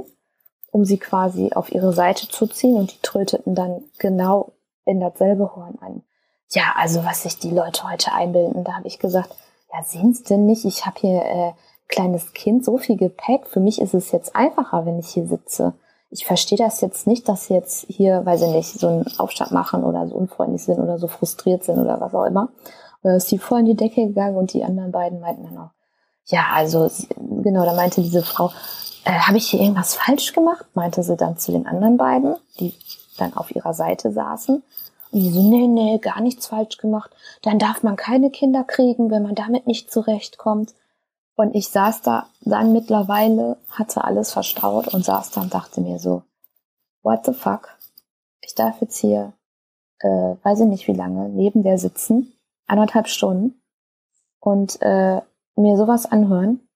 um 0.71 0.85
sie 0.85 0.97
quasi 0.97 1.51
auf 1.53 1.71
ihre 1.71 1.93
Seite 1.93 2.27
zu 2.27 2.47
ziehen 2.47 2.77
und 2.77 2.93
die 2.93 3.01
tröteten 3.01 3.55
dann 3.55 3.83
genau 3.97 4.53
in 4.85 4.99
dasselbe 4.99 5.55
Horn 5.55 5.77
ein. 5.81 6.03
Ja, 6.51 6.73
also 6.75 7.03
was 7.03 7.23
sich 7.23 7.37
die 7.37 7.51
Leute 7.51 7.83
heute 7.83 8.13
einbilden, 8.13 8.63
da 8.63 8.77
habe 8.77 8.87
ich 8.87 8.97
gesagt, 8.99 9.35
ja, 9.71 9.83
sehen 9.83 10.13
Sie 10.13 10.23
denn 10.23 10.45
nicht, 10.45 10.65
ich 10.65 10.85
habe 10.85 10.99
hier 10.99 11.21
äh, 11.21 11.51
kleines 11.89 12.33
Kind, 12.33 12.63
so 12.63 12.77
viel 12.77 12.95
Gepäck. 12.95 13.47
Für 13.47 13.59
mich 13.59 13.81
ist 13.81 13.93
es 13.93 14.11
jetzt 14.11 14.35
einfacher, 14.35 14.85
wenn 14.85 14.99
ich 14.99 15.09
hier 15.09 15.27
sitze. 15.27 15.73
Ich 16.11 16.25
verstehe 16.25 16.57
das 16.57 16.81
jetzt 16.81 17.05
nicht, 17.05 17.27
dass 17.27 17.47
sie 17.47 17.53
jetzt 17.53 17.85
hier, 17.87 18.25
weil 18.25 18.37
sie 18.37 18.47
nicht 18.47 18.79
so 18.79 18.87
einen 18.87 19.19
Aufstand 19.19 19.51
machen 19.51 19.83
oder 19.83 20.07
so 20.07 20.15
unfreundlich 20.15 20.63
sind 20.63 20.79
oder 20.79 20.97
so 20.97 21.07
frustriert 21.07 21.63
sind 21.63 21.79
oder 21.79 21.99
was 21.99 22.15
auch 22.15 22.25
immer. 22.25 22.49
Oder 23.03 23.15
ist 23.15 23.31
die 23.31 23.37
voll 23.37 23.59
in 23.59 23.65
die 23.65 23.75
Decke 23.75 24.07
gegangen 24.07 24.37
und 24.37 24.53
die 24.53 24.63
anderen 24.63 24.91
beiden 24.91 25.19
meinten 25.19 25.43
dann 25.43 25.57
auch, 25.57 25.71
ja, 26.25 26.45
also 26.53 26.89
genau, 27.43 27.65
da 27.65 27.73
meinte 27.73 28.01
diese 28.01 28.21
Frau, 28.21 28.51
äh, 29.05 29.11
habe 29.11 29.37
ich 29.37 29.47
hier 29.47 29.61
irgendwas 29.61 29.95
falsch 29.95 30.33
gemacht? 30.33 30.65
Meinte 30.73 31.03
sie 31.03 31.15
dann 31.15 31.37
zu 31.37 31.51
den 31.51 31.65
anderen 31.65 31.97
beiden, 31.97 32.35
die 32.59 32.73
dann 33.17 33.35
auf 33.35 33.55
ihrer 33.55 33.73
Seite 33.73 34.11
saßen. 34.11 34.63
Und 35.11 35.19
die 35.19 35.29
so, 35.29 35.41
nee, 35.41 35.67
nee, 35.67 35.97
gar 35.97 36.21
nichts 36.21 36.47
falsch 36.47 36.77
gemacht. 36.77 37.11
Dann 37.41 37.59
darf 37.59 37.83
man 37.83 37.95
keine 37.95 38.29
Kinder 38.29 38.63
kriegen, 38.63 39.09
wenn 39.09 39.23
man 39.23 39.35
damit 39.35 39.65
nicht 39.65 39.91
zurechtkommt. 39.91 40.73
Und 41.39 41.55
ich 41.55 41.69
saß 41.69 42.01
da 42.01 42.27
dann 42.41 42.73
mittlerweile, 42.73 43.55
hatte 43.69 44.03
alles 44.03 44.33
verstaut 44.33 44.89
und 44.89 45.05
saß 45.05 45.31
da 45.31 45.39
und 45.39 45.53
dachte 45.53 45.79
mir 45.79 45.97
so, 45.97 46.23
what 47.01 47.25
the 47.25 47.31
fuck? 47.31 47.77
Ich 48.41 48.55
darf 48.55 48.81
jetzt 48.81 48.97
hier, 48.97 49.31
äh, 49.99 50.35
weiß 50.43 50.59
ich 50.59 50.65
nicht 50.65 50.87
wie 50.89 50.93
lange, 50.93 51.29
neben 51.29 51.63
der 51.63 51.77
sitzen, 51.77 52.33
anderthalb 52.67 53.07
Stunden 53.07 53.61
und 54.41 54.81
äh, 54.81 55.21
mir 55.55 55.77
sowas 55.77 56.05
anhören. 56.05 56.67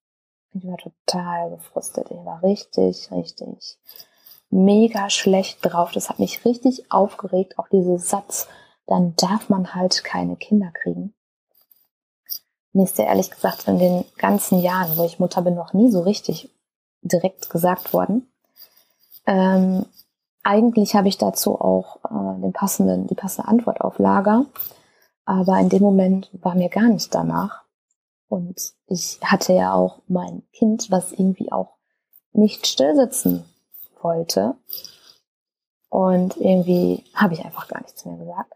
Ich 0.54 0.66
war 0.66 0.78
total 0.78 1.50
gefrustet. 1.50 2.08
Ich 2.10 2.24
war 2.24 2.42
richtig, 2.42 3.12
richtig 3.12 3.78
mega 4.50 5.10
schlecht 5.10 5.58
drauf. 5.62 5.92
Das 5.92 6.10
hat 6.10 6.20
mich 6.20 6.46
richtig 6.46 6.90
aufgeregt, 6.90 7.60
auch 7.60 7.68
dieser 7.68 8.00
Satz, 8.00 8.48
dann 8.88 9.14
darf 9.18 9.50
man 9.50 9.76
halt 9.76 10.06
keine 10.06 10.38
Kinder 10.38 10.72
kriegen. 10.72 11.14
Mir 12.74 12.84
ist 12.84 12.98
ja 12.98 13.06
ehrlich 13.06 13.32
gesagt 13.32 13.68
in 13.68 13.78
den 13.78 14.06
ganzen 14.18 14.60
Jahren, 14.60 14.98
wo 14.98 15.04
ich 15.04 15.20
Mutter 15.20 15.42
bin, 15.42 15.56
noch 15.56 15.74
nie 15.74 15.92
so 15.92 16.02
richtig 16.02 16.50
direkt 17.02 17.50
gesagt 17.50 17.94
worden. 17.94 18.28
Ähm, 19.26 19.86
eigentlich 20.44 20.96
habe 20.96 21.08
ich 21.08 21.18
dazu 21.18 21.60
auch 21.60 21.98
äh, 22.06 22.42
den 22.42 22.52
passenden, 22.52 23.08
die 23.08 23.16
passende 23.16 23.48
Antwort 23.48 23.80
auf 23.82 24.00
Lager. 24.00 24.46
Aber 25.26 25.60
in 25.60 25.70
dem 25.70 25.82
Moment 25.82 26.30
war 26.42 26.56
mir 26.56 26.70
gar 26.70 26.90
nicht 26.90 27.14
danach. 27.16 27.64
Und 28.28 28.74
ich 28.88 29.20
hatte 29.24 29.54
ja 29.54 29.74
auch 29.74 30.02
mein 30.08 30.44
Kind, 30.52 30.90
was 30.92 31.12
irgendwie 31.12 31.52
auch 31.52 31.78
nicht 32.34 32.68
stillsitzen 32.68 33.46
wollte. 34.02 34.56
Und 35.90 36.36
irgendwie 36.38 37.04
habe 37.14 37.36
ich 37.36 37.46
einfach 37.46 37.68
gar 37.68 37.82
nichts 37.82 38.04
mehr 38.04 38.18
gesagt. 38.18 38.54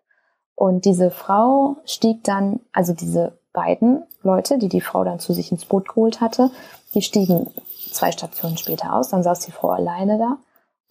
Und 0.56 0.86
diese 0.86 1.12
Frau 1.12 1.78
stieg 1.86 2.24
dann, 2.24 2.60
also 2.74 2.94
diese 2.94 3.38
beiden 3.58 4.04
Leute, 4.22 4.60
die 4.60 4.70
die 4.70 4.82
Frau 4.82 5.04
dann 5.04 5.20
zu 5.20 5.34
sich 5.34 5.52
ins 5.52 5.66
Boot 5.66 5.90
geholt 5.90 6.22
hatte, 6.22 6.52
die 6.94 7.02
stiegen 7.02 7.52
zwei 7.92 8.12
Stationen 8.12 8.56
später 8.56 8.94
aus. 8.94 9.10
Dann 9.10 9.24
saß 9.24 9.40
die 9.40 9.52
Frau 9.52 9.70
alleine 9.70 10.20
da. 10.20 10.38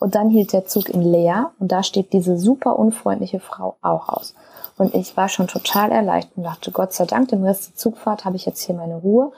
Und 0.00 0.16
dann 0.16 0.28
hielt 0.28 0.52
der 0.52 0.66
Zug 0.66 0.88
in 0.88 1.00
Leer 1.00 1.52
und 1.60 1.70
da 1.70 1.84
steht 1.84 2.12
diese 2.12 2.36
super 2.36 2.76
unfreundliche 2.76 3.38
Frau 3.38 3.76
auch 3.82 4.08
aus. 4.08 4.34
Und 4.76 4.94
ich 4.94 5.16
war 5.16 5.28
schon 5.28 5.46
total 5.46 5.92
erleichtert 5.92 6.36
und 6.36 6.42
dachte, 6.42 6.72
Gott 6.72 6.92
sei 6.92 7.06
Dank, 7.06 7.28
den 7.28 7.44
Rest 7.44 7.68
der 7.68 7.76
Zugfahrt 7.76 8.24
habe 8.24 8.34
ich 8.34 8.44
jetzt 8.44 8.62
hier 8.62 8.74
meine 8.74 8.96
Ruhe. 8.96 9.32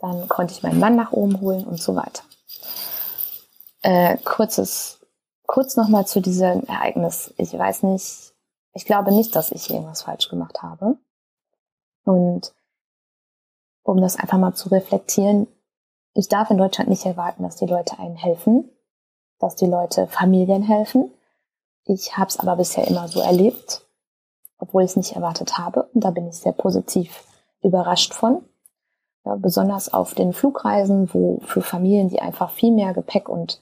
Dann 0.00 0.26
konnte 0.28 0.54
ich 0.54 0.62
meinen 0.62 0.80
Mann 0.80 0.96
nach 0.96 1.12
oben 1.12 1.40
holen 1.42 1.64
und 1.64 1.80
so 1.80 1.94
weiter. 1.94 2.22
Äh, 3.82 4.16
kurzes, 4.24 4.98
kurz 5.46 5.76
nochmal 5.76 6.06
zu 6.06 6.20
diesem 6.20 6.64
Ereignis. 6.64 7.32
Ich 7.36 7.56
weiß 7.56 7.82
nicht, 7.84 8.32
ich 8.72 8.86
glaube 8.86 9.12
nicht, 9.12 9.36
dass 9.36 9.52
ich 9.52 9.70
irgendwas 9.70 10.02
falsch 10.02 10.28
gemacht 10.28 10.62
habe. 10.62 10.96
Und 12.04 12.52
um 13.82 14.00
das 14.00 14.16
einfach 14.16 14.38
mal 14.38 14.54
zu 14.54 14.68
reflektieren, 14.68 15.46
ich 16.14 16.28
darf 16.28 16.50
in 16.50 16.58
Deutschland 16.58 16.90
nicht 16.90 17.06
erwarten, 17.06 17.42
dass 17.42 17.56
die 17.56 17.66
Leute 17.66 17.98
einen 17.98 18.16
helfen, 18.16 18.68
dass 19.38 19.56
die 19.56 19.66
Leute 19.66 20.06
Familien 20.06 20.62
helfen. 20.62 21.10
Ich 21.84 22.16
habe 22.16 22.28
es 22.28 22.38
aber 22.38 22.56
bisher 22.56 22.86
immer 22.88 23.08
so 23.08 23.20
erlebt, 23.20 23.86
obwohl 24.58 24.82
ich 24.82 24.90
es 24.90 24.96
nicht 24.96 25.12
erwartet 25.12 25.56
habe. 25.56 25.84
Und 25.94 26.04
da 26.04 26.10
bin 26.10 26.28
ich 26.28 26.36
sehr 26.36 26.52
positiv 26.52 27.24
überrascht 27.62 28.12
von. 28.12 28.44
Ja, 29.24 29.36
besonders 29.36 29.92
auf 29.92 30.14
den 30.14 30.32
Flugreisen, 30.32 31.12
wo 31.12 31.40
für 31.44 31.60
Familien, 31.62 32.08
die 32.08 32.20
einfach 32.20 32.50
viel 32.50 32.72
mehr 32.72 32.94
Gepäck 32.94 33.28
und 33.28 33.60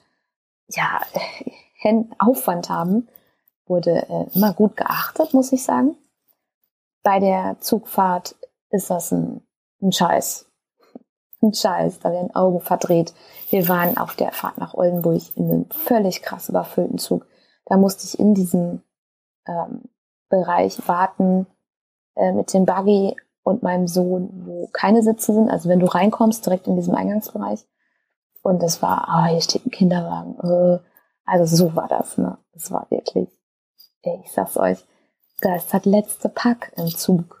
ja, 0.69 1.01
Aufwand 2.19 2.69
haben, 2.69 3.07
wurde 3.65 4.07
äh, 4.09 4.25
immer 4.35 4.53
gut 4.53 4.75
geachtet, 4.75 5.33
muss 5.33 5.51
ich 5.51 5.63
sagen. 5.63 5.95
Bei 7.03 7.19
der 7.19 7.57
Zugfahrt 7.59 8.35
ist 8.69 8.89
das 8.89 9.11
ein, 9.11 9.41
ein 9.81 9.91
Scheiß. 9.91 10.47
Ein 11.41 11.53
Scheiß, 11.53 11.99
da 11.99 12.11
werden 12.11 12.35
Augen 12.35 12.59
verdreht. 12.59 13.13
Wir 13.49 13.67
waren 13.69 13.97
auf 13.97 14.15
der 14.15 14.31
Fahrt 14.31 14.57
nach 14.57 14.73
Oldenburg 14.73 15.21
in 15.35 15.49
einem 15.49 15.69
völlig 15.69 16.21
krass 16.21 16.49
überfüllten 16.49 16.97
Zug. 16.97 17.25
Da 17.65 17.77
musste 17.77 18.05
ich 18.05 18.19
in 18.19 18.33
diesem 18.33 18.81
ähm, 19.47 19.83
Bereich 20.27 20.87
warten 20.87 21.47
äh, 22.15 22.33
mit 22.33 22.53
dem 22.53 22.65
Buggy 22.65 23.15
und 23.43 23.63
meinem 23.63 23.87
Sohn, 23.87 24.43
wo 24.45 24.67
keine 24.73 25.01
Sitze 25.01 25.33
sind. 25.33 25.49
Also 25.49 25.69
wenn 25.69 25.79
du 25.79 25.85
reinkommst, 25.85 26.45
direkt 26.45 26.67
in 26.67 26.75
diesem 26.75 26.95
Eingangsbereich. 26.95 27.65
Und 28.41 28.61
es 28.63 28.81
war, 28.81 29.07
ah, 29.07 29.25
oh, 29.25 29.31
hier 29.31 29.41
steht 29.41 29.65
ein 29.65 29.71
Kinderwagen. 29.71 30.37
Äh, 30.39 30.79
also 31.25 31.55
so 31.55 31.75
war 31.75 31.87
das, 31.87 32.17
ne? 32.17 32.37
Es 32.53 32.71
war 32.71 32.87
wirklich, 32.89 33.29
ey, 34.01 34.21
ich 34.23 34.31
sag's 34.31 34.57
euch, 34.57 34.83
das 35.41 35.85
letzte 35.85 36.27
Pack 36.27 36.73
im 36.75 36.87
Zug 36.87 37.38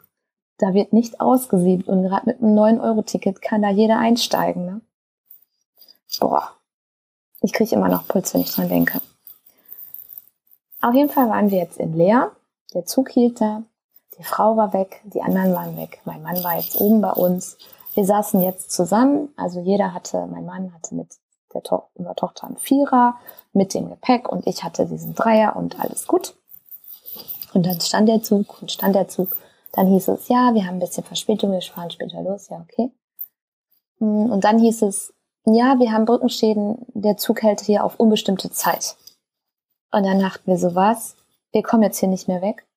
da 0.59 0.73
wird 0.73 0.93
nicht 0.93 1.19
ausgesiebt 1.19 1.87
und 1.87 2.03
gerade 2.03 2.27
mit 2.27 2.41
einem 2.41 2.57
9-Euro-Ticket 2.57 3.41
kann 3.41 3.61
da 3.61 3.69
jeder 3.69 3.97
einsteigen. 3.97 4.65
Ne? 4.65 4.81
Boah, 6.19 6.51
ich 7.41 7.53
kriege 7.53 7.75
immer 7.75 7.89
noch 7.89 8.07
Puls, 8.07 8.33
wenn 8.33 8.41
ich 8.41 8.51
dran 8.51 8.69
denke. 8.69 9.01
Auf 10.81 10.93
jeden 10.93 11.09
Fall 11.09 11.29
waren 11.29 11.49
wir 11.49 11.57
jetzt 11.57 11.77
in 11.77 11.95
Leer. 11.95 12.31
Der 12.73 12.85
Zug 12.85 13.09
hielt 13.09 13.41
da. 13.41 13.63
Die 14.17 14.23
Frau 14.23 14.57
war 14.57 14.73
weg, 14.73 15.01
die 15.05 15.21
anderen 15.21 15.53
waren 15.53 15.77
weg. 15.77 16.01
Mein 16.03 16.21
Mann 16.21 16.43
war 16.43 16.57
jetzt 16.57 16.79
oben 16.79 17.01
bei 17.01 17.11
uns. 17.11 17.57
Wir 17.93 18.05
saßen 18.05 18.41
jetzt 18.41 18.71
zusammen. 18.71 19.29
Also 19.37 19.61
jeder 19.61 19.93
hatte, 19.93 20.27
mein 20.27 20.45
Mann 20.45 20.73
hatte 20.73 20.93
mit 20.95 21.07
der 21.53 21.63
to 21.63 21.83
unserer 21.95 22.15
Tochter 22.15 22.47
einen 22.47 22.57
Vierer 22.57 23.15
mit 23.53 23.73
dem 23.73 23.89
Gepäck 23.89 24.29
und 24.29 24.45
ich 24.45 24.63
hatte 24.63 24.85
diesen 24.85 25.15
Dreier 25.15 25.55
und 25.55 25.79
alles 25.79 26.05
gut. 26.05 26.35
Und 27.53 27.65
dann 27.65 27.79
stand 27.81 28.07
der 28.07 28.21
Zug 28.21 28.61
und 28.61 28.71
stand 28.71 28.95
der 28.95 29.07
Zug 29.07 29.35
dann 29.71 29.87
hieß 29.87 30.07
es, 30.09 30.27
ja, 30.27 30.53
wir 30.53 30.65
haben 30.65 30.75
ein 30.75 30.79
bisschen 30.79 31.03
Verspätung, 31.03 31.51
wir 31.51 31.61
fahren 31.61 31.91
später 31.91 32.21
los, 32.21 32.49
ja, 32.49 32.59
okay. 32.61 32.91
Mm, 33.99 34.31
und 34.31 34.43
dann 34.43 34.59
hieß 34.59 34.81
es, 34.83 35.13
ja, 35.45 35.79
wir 35.79 35.91
haben 35.91 36.05
Brückenschäden, 36.05 36.85
der 36.93 37.17
Zug 37.17 37.43
hält 37.43 37.61
hier 37.61 37.83
auf 37.83 37.99
unbestimmte 37.99 38.51
Zeit. 38.51 38.95
Und 39.91 40.03
dann 40.03 40.19
dachten 40.19 40.45
wir 40.45 40.57
so, 40.57 40.75
was? 40.75 41.15
Wir 41.51 41.63
kommen 41.63 41.83
jetzt 41.83 41.99
hier 41.99 42.09
nicht 42.09 42.27
mehr 42.27 42.41
weg. 42.41 42.67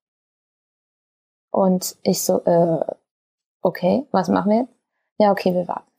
Und 1.51 1.97
ich 2.03 2.23
so, 2.23 2.43
äh, 2.45 2.85
okay, 3.61 4.07
was 4.11 4.29
machen 4.29 4.51
wir 4.51 4.61
jetzt? 4.61 4.75
Ja, 5.19 5.31
okay, 5.31 5.55
wir 5.55 5.69
warten. 5.69 5.91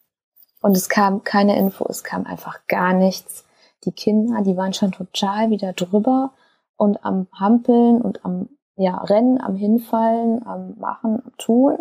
Und 0.61 0.75
es 0.75 0.89
kam 0.89 1.23
keine 1.23 1.57
Info, 1.57 1.85
es 1.87 2.03
kam 2.03 2.25
einfach 2.25 2.65
gar 2.67 2.93
nichts. 2.93 3.45
Die 3.83 3.91
Kinder, 3.91 4.41
die 4.41 4.57
waren 4.57 4.73
schon 4.73 4.91
total 4.91 5.49
wieder 5.49 5.73
drüber 5.73 6.31
und 6.77 7.05
am 7.05 7.27
Hampeln 7.33 8.01
und 8.01 8.25
am 8.25 8.49
ja, 8.75 8.97
Rennen, 8.97 9.39
am 9.39 9.55
Hinfallen, 9.55 10.45
am 10.45 10.75
Machen, 10.79 11.21
am 11.23 11.37
Tun. 11.37 11.79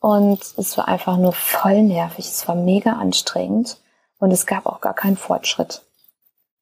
Und 0.00 0.40
es 0.56 0.76
war 0.76 0.88
einfach 0.88 1.16
nur 1.16 1.32
voll 1.32 1.82
nervig. 1.82 2.26
Es 2.26 2.46
war 2.46 2.54
mega 2.54 2.92
anstrengend 2.92 3.78
und 4.18 4.30
es 4.30 4.46
gab 4.46 4.66
auch 4.66 4.80
gar 4.80 4.94
keinen 4.94 5.16
Fortschritt. 5.16 5.82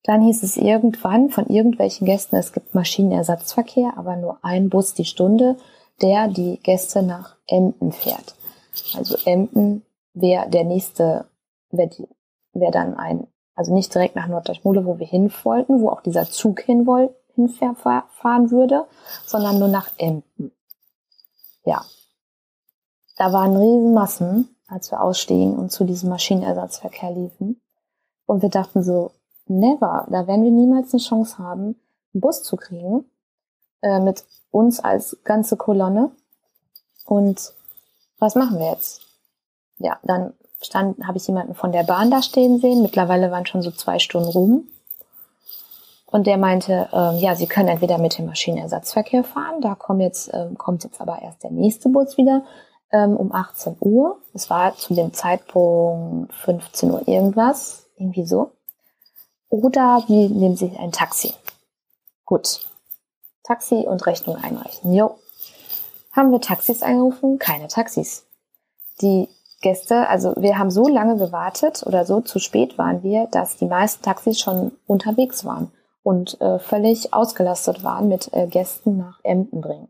Dann 0.04 0.22
hieß 0.22 0.42
es 0.42 0.56
irgendwann 0.56 1.30
von 1.30 1.46
irgendwelchen 1.46 2.06
Gästen, 2.06 2.36
es 2.36 2.52
gibt 2.52 2.74
Maschinenersatzverkehr, 2.74 3.94
aber 3.96 4.16
nur 4.16 4.38
ein 4.42 4.68
Bus 4.68 4.92
die 4.92 5.06
Stunde, 5.06 5.56
der 6.02 6.28
die 6.28 6.58
Gäste 6.62 7.02
nach 7.02 7.36
Emden 7.46 7.92
fährt. 7.92 8.34
Also 8.96 9.16
Emden 9.24 9.82
wäre 10.12 10.48
der 10.48 10.64
nächste, 10.64 11.26
wäre 11.70 11.90
wär 12.52 12.70
dann 12.70 12.96
ein, 12.96 13.26
also 13.54 13.72
nicht 13.72 13.94
direkt 13.94 14.14
nach 14.14 14.26
Norddeutschmule, 14.26 14.84
wo 14.84 14.98
wir 14.98 15.06
hin 15.06 15.32
wollten, 15.42 15.80
wo 15.80 15.88
auch 15.88 16.02
dieser 16.02 16.28
Zug 16.28 16.60
hin 16.60 16.86
wollte, 16.86 17.14
hinfahren 17.34 18.50
würde, 18.50 18.86
sondern 19.26 19.58
nur 19.58 19.68
nach 19.68 19.90
Emden. 19.96 20.52
Ja. 21.64 21.84
Da 23.16 23.32
waren 23.32 23.56
Riesenmassen, 23.56 24.56
als 24.66 24.90
wir 24.90 25.00
ausstiegen 25.00 25.56
und 25.56 25.70
zu 25.70 25.84
diesem 25.84 26.08
Maschinenersatzverkehr 26.08 27.12
liefen. 27.12 27.60
Und 28.26 28.42
wir 28.42 28.48
dachten 28.48 28.82
so, 28.82 29.12
never, 29.46 30.06
da 30.10 30.26
werden 30.26 30.44
wir 30.44 30.50
niemals 30.50 30.92
eine 30.92 31.02
Chance 31.02 31.38
haben, 31.38 31.62
einen 32.12 32.20
Bus 32.20 32.42
zu 32.42 32.56
kriegen, 32.56 33.04
äh, 33.82 34.00
mit 34.00 34.24
uns 34.50 34.80
als 34.80 35.16
ganze 35.24 35.56
Kolonne. 35.56 36.10
Und 37.04 37.52
was 38.18 38.34
machen 38.34 38.58
wir 38.58 38.70
jetzt? 38.70 39.02
Ja, 39.78 39.98
dann 40.02 40.32
stand, 40.62 41.06
habe 41.06 41.18
ich 41.18 41.26
jemanden 41.26 41.54
von 41.54 41.72
der 41.72 41.84
Bahn 41.84 42.10
da 42.10 42.22
stehen 42.22 42.58
sehen. 42.60 42.82
Mittlerweile 42.82 43.30
waren 43.30 43.46
schon 43.46 43.62
so 43.62 43.70
zwei 43.70 43.98
Stunden 43.98 44.28
rum. 44.28 44.68
Und 46.14 46.28
der 46.28 46.36
meinte, 46.36 46.88
ähm, 46.92 47.18
ja, 47.18 47.34
Sie 47.34 47.48
können 47.48 47.68
entweder 47.68 47.98
mit 47.98 48.16
dem 48.18 48.26
Maschinenersatzverkehr 48.26 49.24
fahren, 49.24 49.60
da 49.60 49.74
kommt 49.74 50.00
jetzt, 50.00 50.30
ähm, 50.32 50.56
kommt 50.56 50.84
jetzt 50.84 51.00
aber 51.00 51.20
erst 51.20 51.42
der 51.42 51.50
nächste 51.50 51.88
Bus 51.88 52.16
wieder 52.16 52.44
ähm, 52.92 53.16
um 53.16 53.32
18 53.32 53.78
Uhr. 53.80 54.20
Es 54.32 54.48
war 54.48 54.76
zu 54.76 54.94
dem 54.94 55.12
Zeitpunkt 55.12 56.32
15 56.32 56.92
Uhr 56.92 57.08
irgendwas, 57.08 57.86
irgendwie 57.96 58.24
so. 58.26 58.52
Oder 59.48 60.04
wir 60.06 60.28
nehmen 60.28 60.54
Sie 60.54 60.70
ein 60.78 60.92
Taxi. 60.92 61.32
Gut. 62.24 62.64
Taxi 63.42 63.84
und 63.84 64.06
Rechnung 64.06 64.36
einreichen. 64.36 64.94
Jo. 64.94 65.16
Haben 66.12 66.30
wir 66.30 66.40
Taxis 66.40 66.84
eingerufen? 66.84 67.40
Keine 67.40 67.66
Taxis. 67.66 68.24
Die 69.00 69.28
Gäste, 69.62 70.08
also 70.08 70.32
wir 70.36 70.58
haben 70.58 70.70
so 70.70 70.86
lange 70.86 71.16
gewartet 71.16 71.82
oder 71.84 72.04
so 72.04 72.20
zu 72.20 72.38
spät 72.38 72.78
waren 72.78 73.02
wir, 73.02 73.26
dass 73.32 73.56
die 73.56 73.66
meisten 73.66 74.04
Taxis 74.04 74.38
schon 74.38 74.70
unterwegs 74.86 75.44
waren 75.44 75.72
und 76.04 76.40
äh, 76.40 76.60
völlig 76.60 77.12
ausgelastet 77.12 77.82
waren 77.82 78.06
mit 78.06 78.32
äh, 78.32 78.46
Gästen 78.46 78.98
nach 78.98 79.18
Emden 79.24 79.60
bringen. 79.60 79.88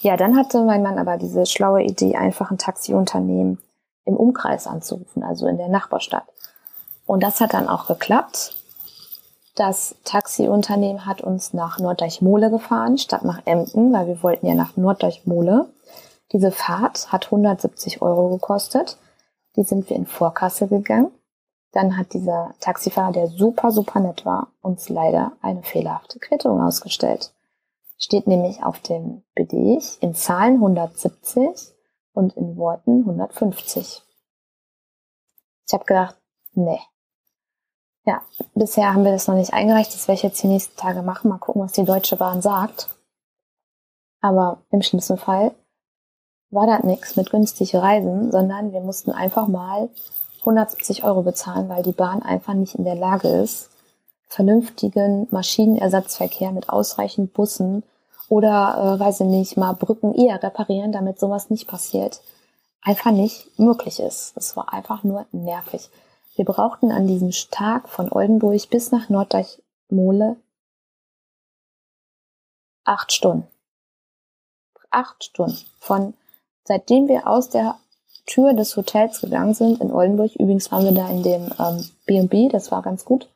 Ja, 0.00 0.16
dann 0.16 0.36
hatte 0.36 0.64
mein 0.64 0.82
Mann 0.82 0.98
aber 0.98 1.18
diese 1.18 1.46
schlaue 1.46 1.82
Idee, 1.82 2.16
einfach 2.16 2.50
ein 2.50 2.58
Taxiunternehmen 2.58 3.58
im 4.04 4.16
Umkreis 4.16 4.66
anzurufen, 4.66 5.22
also 5.22 5.46
in 5.46 5.58
der 5.58 5.68
Nachbarstadt. 5.68 6.24
Und 7.06 7.22
das 7.22 7.40
hat 7.40 7.54
dann 7.54 7.68
auch 7.68 7.86
geklappt. 7.86 8.54
Das 9.54 9.96
Taxiunternehmen 10.04 11.06
hat 11.06 11.20
uns 11.20 11.52
nach 11.52 11.78
Norddeichmole 11.78 12.50
gefahren, 12.50 12.98
statt 12.98 13.24
nach 13.24 13.42
Emden, 13.46 13.92
weil 13.92 14.06
wir 14.06 14.22
wollten 14.22 14.46
ja 14.46 14.54
nach 14.54 14.76
Norddeichmole. 14.76 15.66
Diese 16.32 16.52
Fahrt 16.52 17.12
hat 17.12 17.26
170 17.26 18.02
Euro 18.02 18.30
gekostet. 18.30 18.98
Die 19.56 19.62
sind 19.62 19.88
wir 19.88 19.96
in 19.96 20.06
Vorkasse 20.06 20.68
gegangen. 20.68 21.10
Dann 21.72 21.96
hat 21.96 22.14
dieser 22.14 22.54
Taxifahrer, 22.60 23.12
der 23.12 23.26
super, 23.28 23.70
super 23.70 24.00
nett 24.00 24.24
war, 24.24 24.48
uns 24.62 24.88
leider 24.88 25.32
eine 25.42 25.62
fehlerhafte 25.62 26.18
Quittung 26.18 26.60
ausgestellt. 26.62 27.32
Steht 27.98 28.26
nämlich 28.26 28.62
auf 28.62 28.80
dem 28.80 29.22
Beleg 29.34 29.82
in 30.00 30.14
Zahlen 30.14 30.54
170 30.54 31.74
und 32.12 32.36
in 32.36 32.56
Worten 32.56 33.00
150. 33.00 34.02
Ich 35.66 35.74
habe 35.74 35.84
gedacht, 35.84 36.16
nee. 36.52 36.80
Ja, 38.04 38.22
bisher 38.54 38.94
haben 38.94 39.04
wir 39.04 39.12
das 39.12 39.26
noch 39.26 39.34
nicht 39.34 39.52
eingereicht. 39.52 39.92
Das 39.92 40.06
werde 40.06 40.16
ich 40.16 40.22
jetzt 40.22 40.42
die 40.42 40.46
nächsten 40.46 40.76
Tage 40.76 41.02
machen. 41.02 41.28
Mal 41.28 41.38
gucken, 41.38 41.62
was 41.62 41.72
die 41.72 41.84
Deutsche 41.84 42.16
Bahn 42.16 42.40
sagt. 42.40 42.88
Aber 44.20 44.62
im 44.70 44.82
schlimmsten 44.82 45.18
Fall 45.18 45.54
war 46.50 46.66
das 46.66 46.84
nichts 46.84 47.16
mit 47.16 47.30
günstige 47.30 47.82
Reisen, 47.82 48.30
sondern 48.30 48.72
wir 48.72 48.80
mussten 48.80 49.10
einfach 49.10 49.48
mal 49.48 49.90
170 50.46 51.04
Euro 51.04 51.22
bezahlen, 51.22 51.68
weil 51.68 51.82
die 51.82 51.92
Bahn 51.92 52.22
einfach 52.22 52.54
nicht 52.54 52.76
in 52.76 52.84
der 52.84 52.94
Lage 52.94 53.28
ist, 53.28 53.68
vernünftigen 54.28 55.26
Maschinenersatzverkehr 55.30 56.52
mit 56.52 56.68
ausreichend 56.68 57.32
Bussen 57.32 57.82
oder, 58.28 58.96
äh, 58.96 59.00
weiß 59.00 59.20
ich 59.20 59.26
nicht, 59.26 59.56
mal 59.56 59.72
Brücken 59.72 60.14
eher 60.14 60.42
reparieren, 60.42 60.92
damit 60.92 61.18
sowas 61.18 61.50
nicht 61.50 61.66
passiert, 61.66 62.20
einfach 62.80 63.10
nicht 63.10 63.58
möglich 63.58 64.00
ist. 64.00 64.36
Das 64.36 64.56
war 64.56 64.72
einfach 64.72 65.02
nur 65.04 65.26
nervig. 65.32 65.90
Wir 66.36 66.44
brauchten 66.44 66.92
an 66.92 67.06
diesem 67.06 67.30
Tag 67.50 67.88
von 67.88 68.12
Oldenburg 68.12 68.68
bis 68.70 68.92
nach 68.92 69.08
Norddeich-Mole 69.08 70.36
acht 72.84 73.12
Stunden. 73.12 73.48
Acht 74.90 75.24
Stunden. 75.24 75.58
Von, 75.80 76.14
seitdem 76.64 77.08
wir 77.08 77.26
aus 77.26 77.50
der 77.50 77.76
Tür 78.26 78.52
des 78.52 78.76
Hotels 78.76 79.20
gegangen 79.20 79.54
sind 79.54 79.80
in 79.80 79.92
Oldenburg, 79.92 80.34
übrigens 80.34 80.70
waren 80.72 80.84
wir 80.84 80.92
da 80.92 81.08
in 81.08 81.22
dem 81.22 81.48
B&B, 82.06 82.36
ähm, 82.44 82.48
das 82.50 82.70
war 82.70 82.82
ganz 82.82 83.04
gut, 83.04 83.28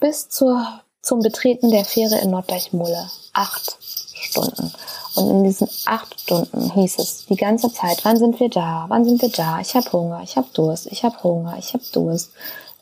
bis 0.00 0.28
zur, 0.28 0.66
zum 1.02 1.20
Betreten 1.20 1.70
der 1.70 1.84
Fähre 1.84 2.18
in 2.18 2.30
Norddeich-Mole. 2.30 3.10
Acht 3.32 3.78
Stunden. 3.80 4.72
Und 5.14 5.30
in 5.30 5.44
diesen 5.44 5.68
acht 5.86 6.20
Stunden 6.20 6.72
hieß 6.72 6.98
es 6.98 7.26
die 7.26 7.36
ganze 7.36 7.72
Zeit, 7.72 8.04
wann 8.04 8.16
sind 8.16 8.40
wir 8.40 8.48
da? 8.48 8.86
Wann 8.88 9.04
sind 9.04 9.22
wir 9.22 9.28
da? 9.28 9.60
Ich 9.60 9.74
habe 9.74 9.90
Hunger, 9.92 10.20
ich 10.24 10.36
habe 10.36 10.48
Durst, 10.52 10.86
ich 10.90 11.04
habe 11.04 11.22
Hunger, 11.22 11.56
ich 11.58 11.72
habe 11.72 11.84
Durst. 11.92 12.32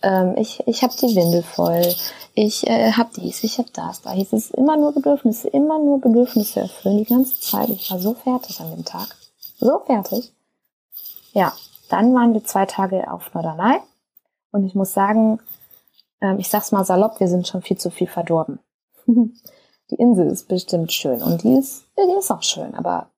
Ähm, 0.03 0.35
ich 0.37 0.67
ich 0.67 0.83
habe 0.83 0.95
die 1.01 1.15
Windel 1.15 1.43
voll. 1.43 1.95
Ich 2.35 2.67
äh, 2.67 2.93
habe 2.93 3.11
dies, 3.17 3.45
ich 3.45 3.59
habe 3.59 3.69
das. 3.73 4.01
Da 4.01 4.13
hieß 4.13 4.33
es 4.33 4.51
immer 4.51 4.77
nur 4.77 4.93
Bedürfnisse, 4.93 5.49
immer 5.49 5.79
nur 5.79 6.01
Bedürfnisse 6.01 6.61
erfüllen 6.61 6.99
die 6.99 7.05
ganze 7.05 7.39
Zeit. 7.39 7.69
Ich 7.69 7.91
war 7.91 7.99
so 7.99 8.15
fertig 8.15 8.59
an 8.61 8.71
dem 8.71 8.85
Tag. 8.85 9.15
So 9.61 9.81
fertig. 9.85 10.33
Ja, 11.33 11.53
dann 11.89 12.15
waren 12.15 12.35
wir 12.35 12.45
zwei 12.45 12.67
Tage 12.67 13.11
auf 13.11 13.33
Norderney. 13.35 13.81
Und 14.51 14.65
ich 14.65 14.75
muss 14.75 14.93
sagen, 14.93 15.41
ähm, 16.21 16.39
ich 16.39 16.49
sag's 16.49 16.73
mal 16.73 16.85
salopp, 16.85 17.21
wir 17.21 17.29
sind 17.29 17.49
schon 17.49 17.62
viel 17.62 17.79
zu 17.79 17.91
viel 17.91 18.07
verdorben. 18.07 18.61
die 19.07 19.97
Insel 19.97 20.27
ist 20.29 20.49
bestimmt 20.49 20.93
schön 20.93 21.23
und 21.23 21.43
die 21.43 21.55
ist, 21.55 21.85
die 21.99 22.19
ist 22.19 22.31
auch 22.31 22.43
schön, 22.43 22.75
aber 22.75 23.11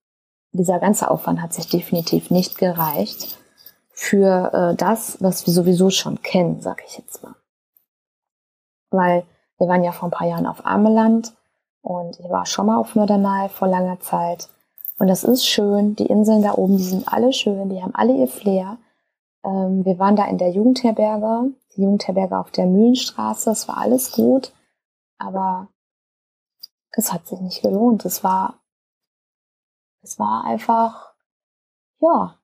dieser 0.51 0.79
ganze 0.79 1.11
Aufwand 1.11 1.41
hat 1.41 1.53
sich 1.53 1.67
definitiv 1.67 2.31
nicht 2.31 2.57
gereicht 2.57 3.37
für 3.91 4.51
äh, 4.53 4.75
das, 4.75 5.21
was 5.21 5.45
wir 5.45 5.53
sowieso 5.53 5.89
schon 5.89 6.21
kennen, 6.21 6.61
sag 6.61 6.83
ich 6.85 6.97
jetzt 6.97 7.23
mal. 7.23 7.35
Weil 8.89 9.25
wir 9.57 9.67
waren 9.67 9.83
ja 9.83 9.91
vor 9.91 10.09
ein 10.09 10.11
paar 10.11 10.27
Jahren 10.27 10.47
auf 10.47 10.65
Ameland 10.65 11.33
und 11.81 12.19
ich 12.19 12.29
war 12.29 12.45
schon 12.45 12.65
mal 12.65 12.77
auf 12.77 12.95
Norderney 12.95 13.49
vor 13.49 13.67
langer 13.67 13.99
Zeit. 13.99 14.49
Und 14.97 15.07
das 15.07 15.23
ist 15.23 15.45
schön. 15.45 15.95
Die 15.95 16.05
Inseln 16.05 16.41
da 16.41 16.53
oben, 16.53 16.77
die 16.77 16.83
sind 16.83 17.07
alle 17.07 17.33
schön, 17.33 17.69
die 17.69 17.81
haben 17.81 17.95
alle 17.95 18.15
ihr 18.15 18.27
Flair. 18.27 18.77
Ähm, 19.43 19.85
wir 19.85 19.99
waren 19.99 20.15
da 20.15 20.25
in 20.25 20.37
der 20.37 20.51
Jugendherberge, 20.51 21.51
die 21.75 21.83
Jugendherberge 21.83 22.37
auf 22.37 22.51
der 22.51 22.65
Mühlenstraße, 22.65 23.51
es 23.51 23.67
war 23.67 23.77
alles 23.77 24.11
gut. 24.11 24.53
Aber 25.17 25.69
es 26.91 27.11
hat 27.13 27.27
sich 27.27 27.39
nicht 27.41 27.61
gelohnt. 27.61 28.05
Es 28.05 28.23
war, 28.23 28.61
es 30.01 30.17
war 30.17 30.45
einfach, 30.45 31.13
ja, 31.99 32.39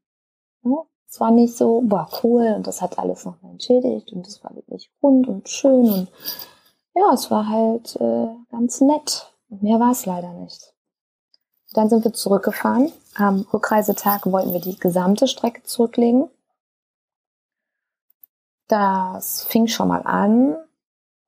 ne? 0.63 0.77
es 1.07 1.19
war 1.19 1.31
nicht 1.31 1.55
so, 1.55 1.81
boah, 1.81 2.09
cool 2.23 2.53
und 2.55 2.67
das 2.67 2.81
hat 2.81 2.99
alles 2.99 3.25
noch 3.25 3.41
entschädigt 3.43 4.11
und 4.13 4.27
es 4.27 4.43
war 4.43 4.55
wirklich 4.55 4.91
rund 5.01 5.27
und 5.27 5.49
schön 5.49 5.91
und 5.91 6.11
ja, 6.95 7.13
es 7.13 7.31
war 7.31 7.47
halt 7.47 7.95
äh, 7.97 8.27
ganz 8.49 8.81
nett. 8.81 9.33
mehr 9.49 9.79
war 9.79 9.91
es 9.91 10.05
leider 10.05 10.33
nicht. 10.33 10.73
Dann 11.73 11.89
sind 11.89 12.03
wir 12.03 12.13
zurückgefahren. 12.13 12.91
Am 13.15 13.45
Rückreisetag 13.53 14.25
wollten 14.25 14.53
wir 14.53 14.59
die 14.59 14.77
gesamte 14.77 15.27
Strecke 15.27 15.63
zurücklegen. 15.63 16.29
Das 18.67 19.43
fing 19.43 19.67
schon 19.67 19.89
mal 19.89 20.01
an, 20.01 20.57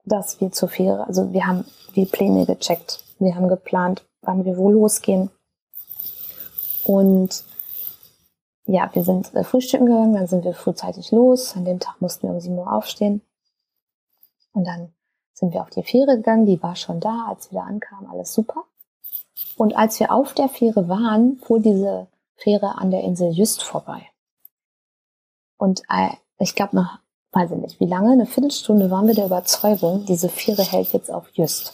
dass 0.05 0.39
wir 0.41 0.51
zur 0.51 0.69
Fähre, 0.69 1.07
also 1.07 1.33
wir 1.33 1.45
haben 1.45 1.65
die 1.95 2.05
Pläne 2.05 2.45
gecheckt. 2.45 3.03
Wir 3.19 3.35
haben 3.35 3.47
geplant, 3.47 4.05
wann 4.21 4.45
wir 4.45 4.57
wo 4.57 4.69
losgehen. 4.69 5.29
Und 6.85 7.43
ja, 8.65 8.89
wir 8.93 9.03
sind 9.03 9.33
äh, 9.33 9.43
frühstücken 9.43 9.85
gegangen, 9.85 10.13
dann 10.13 10.27
sind 10.27 10.45
wir 10.45 10.53
frühzeitig 10.53 11.11
los. 11.11 11.55
An 11.55 11.65
dem 11.65 11.79
Tag 11.79 12.01
mussten 12.01 12.27
wir 12.27 12.33
um 12.33 12.39
7 12.39 12.57
Uhr 12.57 12.71
aufstehen. 12.71 13.21
Und 14.53 14.65
dann 14.65 14.93
sind 15.33 15.53
wir 15.53 15.61
auf 15.61 15.69
die 15.69 15.83
Fähre 15.83 16.17
gegangen, 16.17 16.45
die 16.45 16.61
war 16.61 16.75
schon 16.75 16.99
da, 16.99 17.27
als 17.27 17.51
wir 17.51 17.59
da 17.59 17.65
ankamen, 17.65 18.09
alles 18.09 18.33
super. 18.33 18.63
Und 19.55 19.75
als 19.75 19.99
wir 19.99 20.11
auf 20.11 20.33
der 20.33 20.49
Fähre 20.49 20.87
waren, 20.87 21.37
fuhr 21.37 21.59
diese 21.59 22.07
Fähre 22.35 22.77
an 22.77 22.91
der 22.91 23.03
Insel 23.03 23.31
Just 23.31 23.63
vorbei. 23.63 24.09
Und 25.57 25.81
äh, 25.89 26.09
ich 26.39 26.55
glaube 26.55 26.75
noch, 26.75 26.99
weiß 27.31 27.51
ich 27.51 27.57
nicht, 27.57 27.79
wie 27.79 27.85
lange, 27.85 28.11
eine 28.11 28.25
Viertelstunde 28.25 28.91
waren 28.91 29.07
wir 29.07 29.15
der 29.15 29.25
Überzeugung, 29.25 30.05
diese 30.05 30.29
Fähre 30.29 30.63
hält 30.63 30.93
jetzt 30.93 31.11
auf 31.11 31.29
Just. 31.33 31.73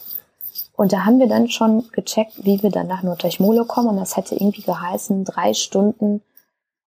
Und 0.76 0.92
da 0.92 1.04
haben 1.04 1.18
wir 1.18 1.28
dann 1.28 1.48
schon 1.48 1.90
gecheckt, 1.92 2.44
wie 2.44 2.62
wir 2.62 2.70
dann 2.70 2.86
nach 2.86 3.02
Norddeich-Mole 3.02 3.66
kommen. 3.66 3.88
Und 3.88 3.96
das 3.96 4.16
hätte 4.16 4.34
irgendwie 4.34 4.62
geheißen, 4.62 5.24
drei 5.24 5.52
Stunden 5.52 6.22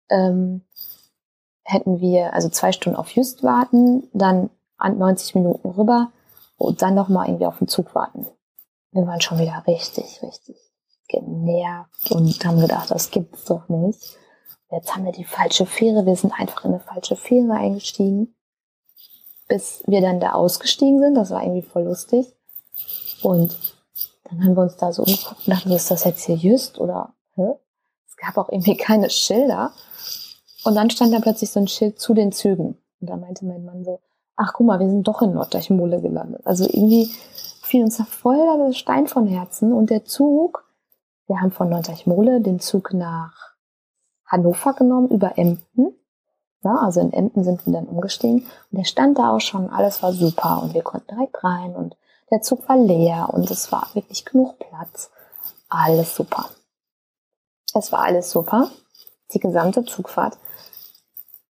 ähm, 0.09 0.61
hätten 1.63 2.01
wir, 2.01 2.33
also 2.33 2.49
zwei 2.49 2.71
Stunden 2.71 2.97
auf 2.97 3.11
Just 3.11 3.43
warten, 3.43 4.09
dann 4.13 4.49
90 4.79 5.35
Minuten 5.35 5.69
rüber 5.69 6.11
und 6.57 6.81
dann 6.81 6.95
nochmal 6.95 7.27
irgendwie 7.27 7.45
auf 7.45 7.59
den 7.59 7.67
Zug 7.67 7.93
warten. 7.95 8.25
Wir 8.91 9.07
waren 9.07 9.21
schon 9.21 9.39
wieder 9.39 9.63
richtig, 9.67 10.21
richtig 10.23 10.72
genervt 11.13 12.11
und 12.11 12.45
haben 12.45 12.59
gedacht, 12.59 12.91
das 12.91 13.11
gibt's 13.11 13.45
doch 13.45 13.69
nicht. 13.69 14.17
Jetzt 14.71 14.95
haben 14.95 15.05
wir 15.05 15.11
die 15.11 15.23
falsche 15.23 15.65
Fähre, 15.65 16.05
wir 16.05 16.15
sind 16.15 16.33
einfach 16.33 16.65
in 16.65 16.71
eine 16.71 16.79
falsche 16.79 17.15
Fähre 17.15 17.53
eingestiegen. 17.53 18.35
Bis 19.47 19.83
wir 19.85 20.01
dann 20.01 20.19
da 20.19 20.31
ausgestiegen 20.31 20.99
sind, 20.99 21.15
das 21.15 21.29
war 21.29 21.43
irgendwie 21.43 21.61
voll 21.61 21.83
lustig. 21.83 22.33
Und 23.21 23.55
dann 24.23 24.43
haben 24.43 24.55
wir 24.55 24.63
uns 24.63 24.77
da 24.77 24.91
so 24.91 25.03
umgeguckt 25.03 25.47
und 25.47 25.53
dachten, 25.53 25.71
ist 25.71 25.91
das 25.91 26.05
jetzt 26.05 26.25
hier 26.25 26.35
just 26.35 26.79
oder 26.79 27.13
hä? 27.35 27.53
Es 28.07 28.17
gab 28.17 28.37
auch 28.37 28.49
irgendwie 28.49 28.77
keine 28.77 29.09
Schilder. 29.09 29.73
Und 30.63 30.75
dann 30.75 30.89
stand 30.89 31.13
da 31.13 31.19
plötzlich 31.19 31.51
so 31.51 31.59
ein 31.59 31.67
Schild 31.67 31.99
zu 31.99 32.13
den 32.13 32.31
Zügen. 32.31 32.77
Und 32.99 33.09
da 33.09 33.17
meinte 33.17 33.45
mein 33.45 33.65
Mann 33.65 33.83
so, 33.83 33.99
ach 34.35 34.53
guck 34.53 34.65
mal, 34.65 34.79
wir 34.79 34.89
sind 34.89 35.07
doch 35.07 35.21
in 35.21 35.33
Norddeich-Mole 35.33 36.01
gelandet. 36.01 36.41
Also 36.45 36.63
irgendwie 36.65 37.11
fiel 37.61 37.83
uns 37.83 37.97
da 37.97 38.05
voll 38.05 38.37
der 38.57 38.73
Stein 38.73 39.07
von 39.07 39.27
Herzen. 39.27 39.73
Und 39.73 39.89
der 39.89 40.05
Zug, 40.05 40.65
wir 41.27 41.39
haben 41.41 41.51
von 41.51 41.69
Norddeich-Mole 41.69 42.41
den 42.41 42.59
Zug 42.59 42.93
nach 42.93 43.53
Hannover 44.25 44.73
genommen 44.73 45.09
über 45.09 45.37
Emden. 45.37 45.95
Ja, 46.63 46.75
also 46.75 47.01
in 47.01 47.13
Emden 47.13 47.43
sind 47.43 47.65
wir 47.65 47.73
dann 47.73 47.87
umgestiegen. 47.87 48.45
Und 48.71 48.77
der 48.77 48.85
stand 48.85 49.19
da 49.19 49.31
auch 49.31 49.41
schon, 49.41 49.69
alles 49.69 50.01
war 50.01 50.13
super. 50.13 50.61
Und 50.63 50.73
wir 50.73 50.81
konnten 50.81 51.15
direkt 51.15 51.43
rein 51.43 51.75
und 51.75 51.95
der 52.31 52.41
Zug 52.41 52.67
war 52.67 52.77
leer 52.77 53.29
und 53.31 53.51
es 53.51 53.71
war 53.71 53.87
wirklich 53.93 54.25
genug 54.25 54.57
Platz. 54.59 55.11
Alles 55.69 56.15
super. 56.15 56.49
Es 57.73 57.91
war 57.91 58.03
alles 58.03 58.31
super. 58.31 58.69
Die 59.33 59.39
gesamte 59.39 59.83
Zugfahrt. 59.85 60.37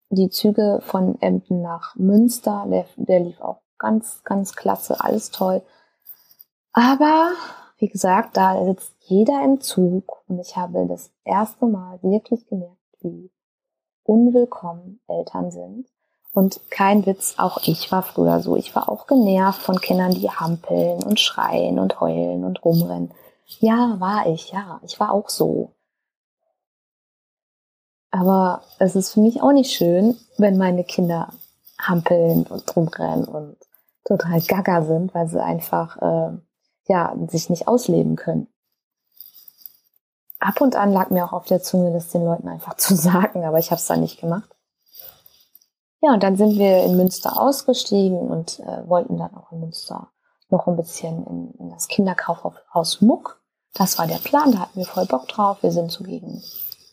Die 0.09 0.29
Züge 0.29 0.81
von 0.83 1.19
Emden 1.21 1.61
nach 1.61 1.95
Münster, 1.95 2.65
der, 2.69 2.85
der 2.95 3.19
lief 3.19 3.41
auch 3.41 3.61
ganz, 3.79 4.23
ganz 4.23 4.55
klasse, 4.55 5.01
alles 5.01 5.31
toll. 5.31 5.63
Aber, 6.71 7.31
wie 7.83 7.89
gesagt, 7.89 8.37
da 8.37 8.63
sitzt 8.63 8.93
jeder 9.01 9.43
im 9.43 9.59
Zug 9.59 10.23
und 10.29 10.39
ich 10.39 10.55
habe 10.55 10.87
das 10.87 11.11
erste 11.25 11.65
Mal 11.65 12.01
wirklich 12.01 12.47
gemerkt, 12.47 12.77
wie 13.01 13.29
unwillkommen 14.03 15.01
Eltern 15.09 15.51
sind 15.51 15.89
und 16.31 16.61
kein 16.69 17.05
Witz, 17.05 17.35
auch 17.39 17.57
ich 17.65 17.91
war 17.91 18.01
früher 18.01 18.39
so. 18.39 18.55
Ich 18.55 18.73
war 18.73 18.87
auch 18.87 19.05
genervt 19.05 19.61
von 19.61 19.81
Kindern, 19.81 20.13
die 20.13 20.29
hampeln 20.29 21.03
und 21.03 21.19
schreien 21.19 21.77
und 21.77 21.99
heulen 21.99 22.45
und 22.45 22.63
rumrennen. 22.63 23.13
Ja, 23.59 23.97
war 23.99 24.27
ich, 24.27 24.53
ja. 24.53 24.79
Ich 24.85 24.97
war 25.01 25.11
auch 25.11 25.27
so. 25.27 25.73
Aber 28.11 28.61
es 28.79 28.95
ist 28.95 29.11
für 29.11 29.19
mich 29.19 29.41
auch 29.41 29.51
nicht 29.51 29.73
schön, 29.73 30.17
wenn 30.37 30.57
meine 30.57 30.85
Kinder 30.85 31.33
hampeln 31.81 32.43
und 32.43 32.75
rumrennen 32.77 33.25
und 33.25 33.57
total 34.05 34.39
gaga 34.39 34.83
sind, 34.83 35.13
weil 35.13 35.27
sie 35.27 35.43
einfach 35.43 35.97
äh, 35.97 36.37
ja 36.87 37.15
sich 37.29 37.49
nicht 37.49 37.67
ausleben 37.67 38.15
können. 38.15 38.47
Ab 40.39 40.59
und 40.59 40.75
an 40.75 40.91
lag 40.91 41.09
mir 41.09 41.25
auch 41.25 41.33
auf 41.33 41.45
der 41.45 41.61
Zunge, 41.61 41.93
das 41.93 42.09
den 42.09 42.25
Leuten 42.25 42.47
einfach 42.47 42.73
zu 42.77 42.95
sagen, 42.95 43.45
aber 43.45 43.59
ich 43.59 43.71
habe 43.71 43.79
es 43.79 43.87
dann 43.87 44.01
nicht 44.01 44.19
gemacht. 44.19 44.49
Ja, 46.01 46.13
und 46.13 46.21
dann 46.21 46.35
sind 46.35 46.57
wir 46.57 46.83
in 46.83 46.97
Münster 46.97 47.39
ausgestiegen 47.39 48.19
und 48.19 48.59
äh, 48.59 48.87
wollten 48.89 49.17
dann 49.17 49.33
auch 49.35 49.53
in 49.53 49.61
Münster 49.61 50.11
noch 50.49 50.67
ein 50.67 50.75
bisschen 50.75 51.25
in, 51.25 51.53
in 51.59 51.69
das 51.69 51.87
Kinderkaufhaus 51.87 53.01
Muck. 53.01 53.41
Das 53.73 53.97
war 53.97 54.05
der 54.05 54.17
Plan, 54.17 54.51
da 54.51 54.59
hatten 54.59 54.77
wir 54.77 54.85
voll 54.85 55.05
Bock 55.05 55.29
drauf. 55.29 55.63
Wir 55.63 55.71
sind 55.71 55.91
so 55.91 56.03
gegen, 56.03 56.43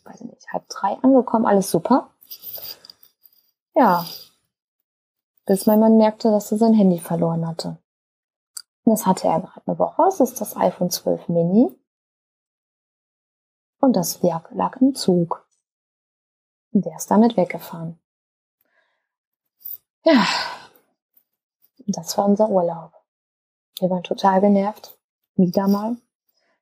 weiß 0.05 0.21
ich 0.21 0.27
nicht, 0.27 0.47
halb 0.53 0.67
drei 0.69 0.97
angekommen, 1.03 1.45
alles 1.45 1.69
super. 1.69 2.09
Ja, 3.75 4.05
bis 5.45 5.65
mein 5.65 5.81
Mann 5.81 5.97
merkte, 5.97 6.31
dass 6.31 6.51
er 6.51 6.57
sein 6.57 6.73
Handy 6.73 6.99
verloren 6.99 7.45
hatte. 7.45 7.80
Das 8.85 9.05
hatte 9.05 9.27
er 9.27 9.41
gerade 9.41 9.61
eine 9.65 9.79
Woche. 9.79 10.03
Es 10.07 10.19
ist 10.19 10.41
das 10.41 10.57
iPhone 10.57 10.89
12 10.89 11.29
Mini. 11.29 11.69
Und 13.79 13.95
das 13.95 14.21
lag, 14.21 14.49
lag 14.51 14.77
im 14.81 14.95
Zug. 14.95 15.47
Und 16.71 16.85
der 16.85 16.95
ist 16.95 17.09
damit 17.11 17.37
weggefahren. 17.37 17.99
Ja, 20.03 20.25
das 21.87 22.17
war 22.17 22.25
unser 22.25 22.49
Urlaub. 22.49 22.93
Wir 23.79 23.89
waren 23.89 24.03
total 24.03 24.41
genervt. 24.41 24.97
Wieder 25.35 25.67
mal. 25.67 25.97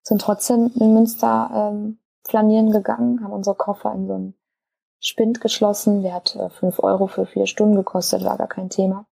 Sind 0.02 0.22
trotzdem 0.22 0.72
in 0.76 0.94
Münster 0.94 1.50
ähm, 1.54 2.00
flanieren 2.24 2.72
gegangen, 2.72 3.24
haben 3.24 3.34
unsere 3.34 3.56
Koffer 3.56 3.94
in 3.94 4.08
so 4.08 4.14
einen 4.14 4.40
Spind 5.00 5.42
geschlossen. 5.42 6.02
Der 6.02 6.14
hat 6.14 6.36
äh, 6.36 6.50
5 6.50 6.80
Euro 6.80 7.08
für 7.08 7.26
vier 7.26 7.48
Stunden 7.48 7.76
gekostet, 7.76 8.24
war 8.24 8.38
gar 8.38 8.48
kein 8.48 8.70
Thema. 8.70 9.06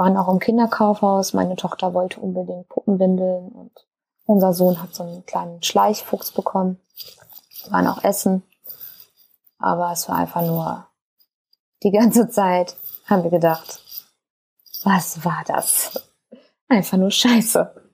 Waren 0.00 0.16
auch 0.16 0.32
im 0.32 0.38
Kinderkaufhaus. 0.38 1.34
Meine 1.34 1.56
Tochter 1.56 1.92
wollte 1.92 2.20
unbedingt 2.20 2.70
Puppenwindeln 2.70 3.50
und 3.50 3.86
unser 4.24 4.54
Sohn 4.54 4.82
hat 4.82 4.94
so 4.94 5.02
einen 5.02 5.26
kleinen 5.26 5.62
Schleichfuchs 5.62 6.32
bekommen. 6.32 6.80
Waren 7.68 7.86
auch 7.86 8.02
Essen. 8.02 8.42
Aber 9.58 9.92
es 9.92 10.08
war 10.08 10.16
einfach 10.16 10.40
nur 10.40 10.86
die 11.82 11.90
ganze 11.90 12.30
Zeit, 12.30 12.78
haben 13.04 13.24
wir 13.24 13.30
gedacht, 13.30 13.84
was 14.84 15.22
war 15.22 15.42
das? 15.46 16.02
Einfach 16.70 16.96
nur 16.96 17.10
Scheiße. 17.10 17.89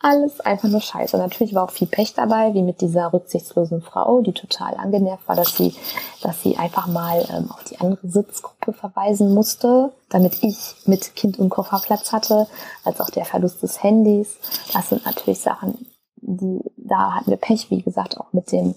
Alles 0.00 0.40
einfach 0.40 0.68
nur 0.68 0.80
scheiße. 0.80 1.16
Natürlich 1.16 1.54
war 1.54 1.64
auch 1.64 1.70
viel 1.70 1.86
Pech 1.86 2.14
dabei, 2.14 2.54
wie 2.54 2.62
mit 2.62 2.80
dieser 2.80 3.12
rücksichtslosen 3.12 3.82
Frau, 3.82 4.20
die 4.20 4.32
total 4.32 4.74
angenervt 4.74 5.28
war, 5.28 5.36
dass 5.36 5.56
sie, 5.56 5.74
dass 6.22 6.42
sie 6.42 6.56
einfach 6.56 6.88
mal 6.88 7.24
ähm, 7.30 7.50
auf 7.50 7.62
die 7.64 7.78
andere 7.78 8.06
Sitzgruppe 8.06 8.72
verweisen 8.72 9.32
musste, 9.32 9.92
damit 10.08 10.42
ich 10.42 10.74
mit 10.86 11.14
Kind 11.14 11.38
und 11.38 11.50
Koffer 11.50 11.80
Platz 11.84 12.12
hatte, 12.12 12.48
als 12.84 13.00
auch 13.00 13.10
der 13.10 13.24
Verlust 13.24 13.62
des 13.62 13.82
Handys. 13.82 14.36
Das 14.72 14.88
sind 14.88 15.06
natürlich 15.06 15.40
Sachen, 15.40 15.86
die, 16.16 16.60
da 16.76 17.14
hatten 17.14 17.30
wir 17.30 17.36
Pech, 17.36 17.70
wie 17.70 17.82
gesagt, 17.82 18.18
auch 18.18 18.32
mit 18.32 18.50
dem, 18.50 18.74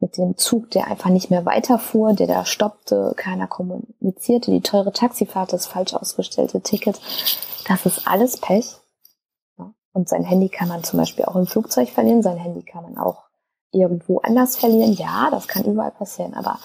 mit 0.00 0.18
dem 0.18 0.36
Zug, 0.36 0.70
der 0.70 0.86
einfach 0.86 1.10
nicht 1.10 1.30
mehr 1.30 1.46
weiterfuhr, 1.46 2.12
der 2.12 2.26
da 2.26 2.44
stoppte, 2.44 3.14
keiner 3.16 3.46
kommunizierte, 3.46 4.50
die 4.50 4.60
teure 4.60 4.92
Taxifahrt, 4.92 5.52
das 5.52 5.66
falsch 5.66 5.94
ausgestellte 5.94 6.60
Ticket. 6.60 7.00
Das 7.66 7.86
ist 7.86 8.06
alles 8.06 8.36
Pech. 8.36 8.79
Und 9.92 10.08
sein 10.08 10.24
Handy 10.24 10.48
kann 10.48 10.68
man 10.68 10.84
zum 10.84 10.98
Beispiel 10.98 11.24
auch 11.24 11.36
im 11.36 11.46
Flugzeug 11.46 11.88
verlieren, 11.90 12.22
sein 12.22 12.36
Handy 12.36 12.62
kann 12.62 12.84
man 12.84 12.98
auch 12.98 13.24
irgendwo 13.72 14.18
anders 14.18 14.56
verlieren. 14.56 14.92
Ja, 14.92 15.28
das 15.30 15.48
kann 15.48 15.64
überall 15.64 15.90
passieren, 15.90 16.34
aber 16.34 16.58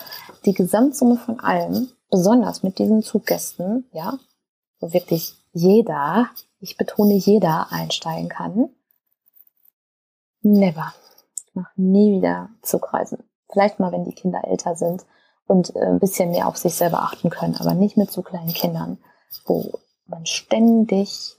die 0.45 0.53
Gesamtsumme 0.53 1.17
von 1.17 1.39
allem, 1.39 1.89
besonders 2.09 2.63
mit 2.63 2.77
diesen 2.79 3.01
Zuggästen, 3.01 3.89
ja, 3.91 4.17
wo 4.79 4.93
wirklich 4.93 5.35
jeder, 5.53 6.29
ich 6.59 6.77
betone 6.77 7.13
jeder, 7.13 7.71
einsteigen 7.71 8.29
kann, 8.29 8.69
never. 10.41 10.93
Ich 11.47 11.55
mache 11.55 11.71
nie 11.75 12.17
wieder 12.17 12.49
Zugreisen. 12.61 13.23
Vielleicht 13.51 13.79
mal, 13.79 13.91
wenn 13.91 14.05
die 14.05 14.13
Kinder 14.13 14.43
älter 14.43 14.75
sind 14.75 15.05
und 15.47 15.75
äh, 15.75 15.79
ein 15.79 15.99
bisschen 15.99 16.31
mehr 16.31 16.47
auf 16.47 16.57
sich 16.57 16.75
selber 16.75 17.01
achten 17.01 17.29
können, 17.29 17.55
aber 17.57 17.73
nicht 17.73 17.97
mit 17.97 18.11
so 18.11 18.21
kleinen 18.21 18.53
Kindern, 18.53 18.97
wo 19.45 19.71
man 20.07 20.25
ständig 20.25 21.35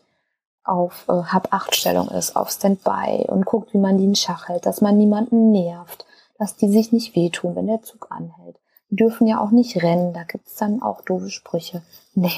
auf 0.67 1.05
äh, 1.09 1.13
Hab-Acht-Stellung 1.13 2.09
ist, 2.09 2.37
auf 2.37 2.51
Standby 2.51 3.27
und 3.29 3.47
guckt, 3.47 3.73
wie 3.73 3.79
man 3.79 3.99
die 3.99 4.05
in 4.05 4.15
Schach 4.15 4.49
hält, 4.49 4.67
dass 4.67 4.81
man 4.81 4.97
niemanden 4.97 5.53
nervt, 5.53 6.07
dass 6.39 6.57
die 6.57 6.69
sich 6.69 6.93
nicht 6.93 7.15
wehtun, 7.17 7.57
wenn 7.57 7.67
der 7.67 7.83
Zug 7.83 8.09
anhält. 8.11 8.59
Die 8.91 8.97
dürfen 8.97 9.27
ja 9.27 9.41
auch 9.41 9.51
nicht 9.51 9.83
rennen, 9.83 10.13
da 10.13 10.25
gibt's 10.25 10.57
dann 10.57 10.83
auch 10.83 11.03
doofe 11.03 11.31
Sprüche. 11.31 11.83
Nee. 12.15 12.33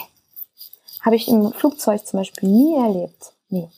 Habe 1.00 1.16
ich 1.16 1.28
im 1.28 1.52
Flugzeug 1.52 2.06
zum 2.06 2.20
Beispiel 2.20 2.48
nie 2.48 2.76
erlebt. 2.76 3.32
Nee. 3.48 3.68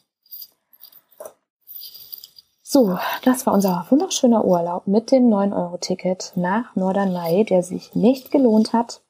So, 2.62 2.98
das 3.24 3.46
war 3.46 3.54
unser 3.54 3.86
wunderschöner 3.90 4.44
Urlaub 4.44 4.86
mit 4.86 5.10
dem 5.10 5.28
9-Euro-Ticket 5.28 6.32
nach 6.36 6.76
Norderney, 6.76 7.44
der 7.44 7.64
sich 7.64 7.96
nicht 7.96 8.30
gelohnt 8.30 8.72
hat. 8.72 9.02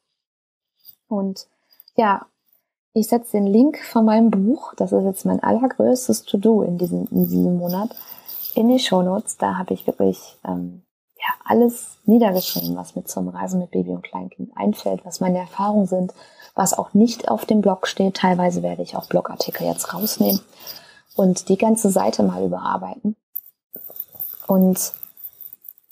Und 1.08 1.46
ja, 1.94 2.26
ich 2.92 3.08
setze 3.08 3.32
den 3.32 3.46
Link 3.46 3.78
von 3.78 4.04
meinem 4.04 4.30
Buch, 4.30 4.74
das 4.74 4.92
ist 4.92 5.04
jetzt 5.04 5.24
mein 5.24 5.42
allergrößtes 5.42 6.24
To-Do 6.24 6.62
in 6.62 6.78
diesem, 6.78 7.06
in 7.10 7.26
diesem 7.28 7.56
Monat, 7.56 7.90
in 8.54 8.68
die 8.68 8.80
Show 8.80 9.02
Notes. 9.02 9.36
Da 9.36 9.58
habe 9.58 9.74
ich 9.74 9.86
wirklich 9.86 10.38
ähm, 10.44 10.82
ja, 11.16 11.34
alles 11.44 11.98
niedergeschrieben, 12.04 12.76
was 12.76 12.96
mir 12.96 13.04
zum 13.04 13.28
Reisen 13.28 13.60
mit 13.60 13.70
Baby 13.70 13.90
und 13.90 14.02
Kleinkind 14.02 14.50
einfällt, 14.56 15.04
was 15.04 15.20
meine 15.20 15.38
Erfahrungen 15.38 15.86
sind, 15.86 16.14
was 16.54 16.76
auch 16.76 16.92
nicht 16.94 17.28
auf 17.28 17.44
dem 17.44 17.60
Blog 17.60 17.86
steht. 17.86 18.16
Teilweise 18.16 18.62
werde 18.62 18.82
ich 18.82 18.96
auch 18.96 19.06
Blogartikel 19.06 19.66
jetzt 19.66 19.94
rausnehmen 19.94 20.40
und 21.14 21.48
die 21.48 21.58
ganze 21.58 21.90
Seite 21.90 22.24
mal 22.24 22.44
überarbeiten. 22.44 23.14
Und 24.48 24.94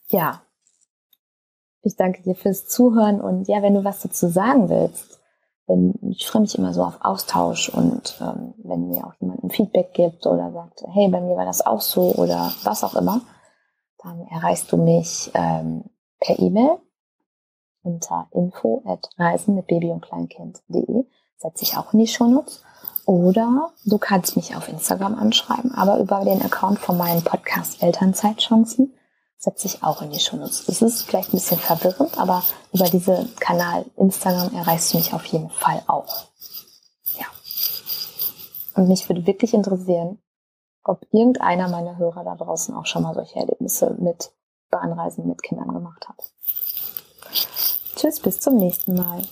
ja, 0.08 0.42
ich 1.82 1.94
danke 1.94 2.22
dir 2.22 2.34
fürs 2.34 2.66
Zuhören 2.66 3.20
und 3.20 3.46
ja, 3.46 3.62
wenn 3.62 3.74
du 3.74 3.84
was 3.84 4.00
dazu 4.00 4.26
sagen 4.28 4.68
willst, 4.68 5.17
wenn, 5.68 5.94
ich 6.10 6.26
freue 6.26 6.42
mich 6.42 6.56
immer 6.56 6.72
so 6.72 6.82
auf 6.82 6.98
Austausch 7.02 7.68
und 7.68 8.18
ähm, 8.20 8.54
wenn 8.64 8.88
mir 8.88 9.06
auch 9.06 9.14
jemand 9.20 9.44
ein 9.44 9.50
Feedback 9.50 9.92
gibt 9.92 10.26
oder 10.26 10.50
sagt, 10.50 10.82
hey, 10.92 11.08
bei 11.08 11.20
mir 11.20 11.36
war 11.36 11.44
das 11.44 11.64
auch 11.64 11.82
so 11.82 12.14
oder 12.14 12.52
was 12.64 12.82
auch 12.82 12.94
immer, 12.94 13.20
dann 14.02 14.26
erreichst 14.28 14.72
du 14.72 14.78
mich 14.78 15.30
ähm, 15.34 15.84
per 16.20 16.38
E-Mail 16.38 16.78
unter 17.82 18.28
info 18.32 18.82
at 18.86 19.08
reisen 19.18 19.54
mit 19.54 19.66
Baby 19.66 19.90
und 19.90 20.00
Kleinkind.de, 20.00 21.04
setze 21.36 21.62
ich 21.62 21.76
auch 21.76 21.92
in 21.92 22.00
die 22.00 22.06
Shownotes. 22.06 22.64
Oder 23.04 23.70
du 23.86 23.96
kannst 23.96 24.36
mich 24.36 24.54
auf 24.54 24.68
Instagram 24.68 25.14
anschreiben, 25.14 25.72
aber 25.72 25.98
über 25.98 26.24
den 26.24 26.42
Account 26.42 26.78
von 26.78 26.98
meinem 26.98 27.22
Podcast 27.22 27.82
Elternzeitchancen 27.82 28.92
setze 29.38 29.66
ich 29.66 29.82
auch 29.84 30.02
in 30.02 30.10
die 30.10 30.18
Shownotes. 30.18 30.66
Das 30.66 30.82
ist 30.82 31.02
vielleicht 31.02 31.32
ein 31.32 31.38
bisschen 31.38 31.58
verwirrend, 31.58 32.18
aber 32.18 32.42
über 32.72 32.84
diesen 32.86 33.34
Kanal 33.36 33.86
Instagram 33.96 34.54
erreichst 34.54 34.92
du 34.92 34.98
mich 34.98 35.14
auf 35.14 35.24
jeden 35.26 35.50
Fall 35.50 35.82
auch. 35.86 36.26
Ja. 37.18 37.26
Und 38.74 38.88
mich 38.88 39.08
würde 39.08 39.26
wirklich 39.26 39.54
interessieren, 39.54 40.18
ob 40.82 41.06
irgendeiner 41.12 41.68
meiner 41.68 41.98
Hörer 41.98 42.24
da 42.24 42.34
draußen 42.34 42.74
auch 42.74 42.86
schon 42.86 43.02
mal 43.02 43.14
solche 43.14 43.36
Erlebnisse 43.36 43.94
mit 43.98 44.32
Bahnreisen 44.70 45.26
mit 45.26 45.42
Kindern 45.42 45.72
gemacht 45.72 46.08
hat. 46.08 46.32
Tschüss, 47.94 48.20
bis 48.20 48.40
zum 48.40 48.56
nächsten 48.56 48.94
Mal. 48.94 49.22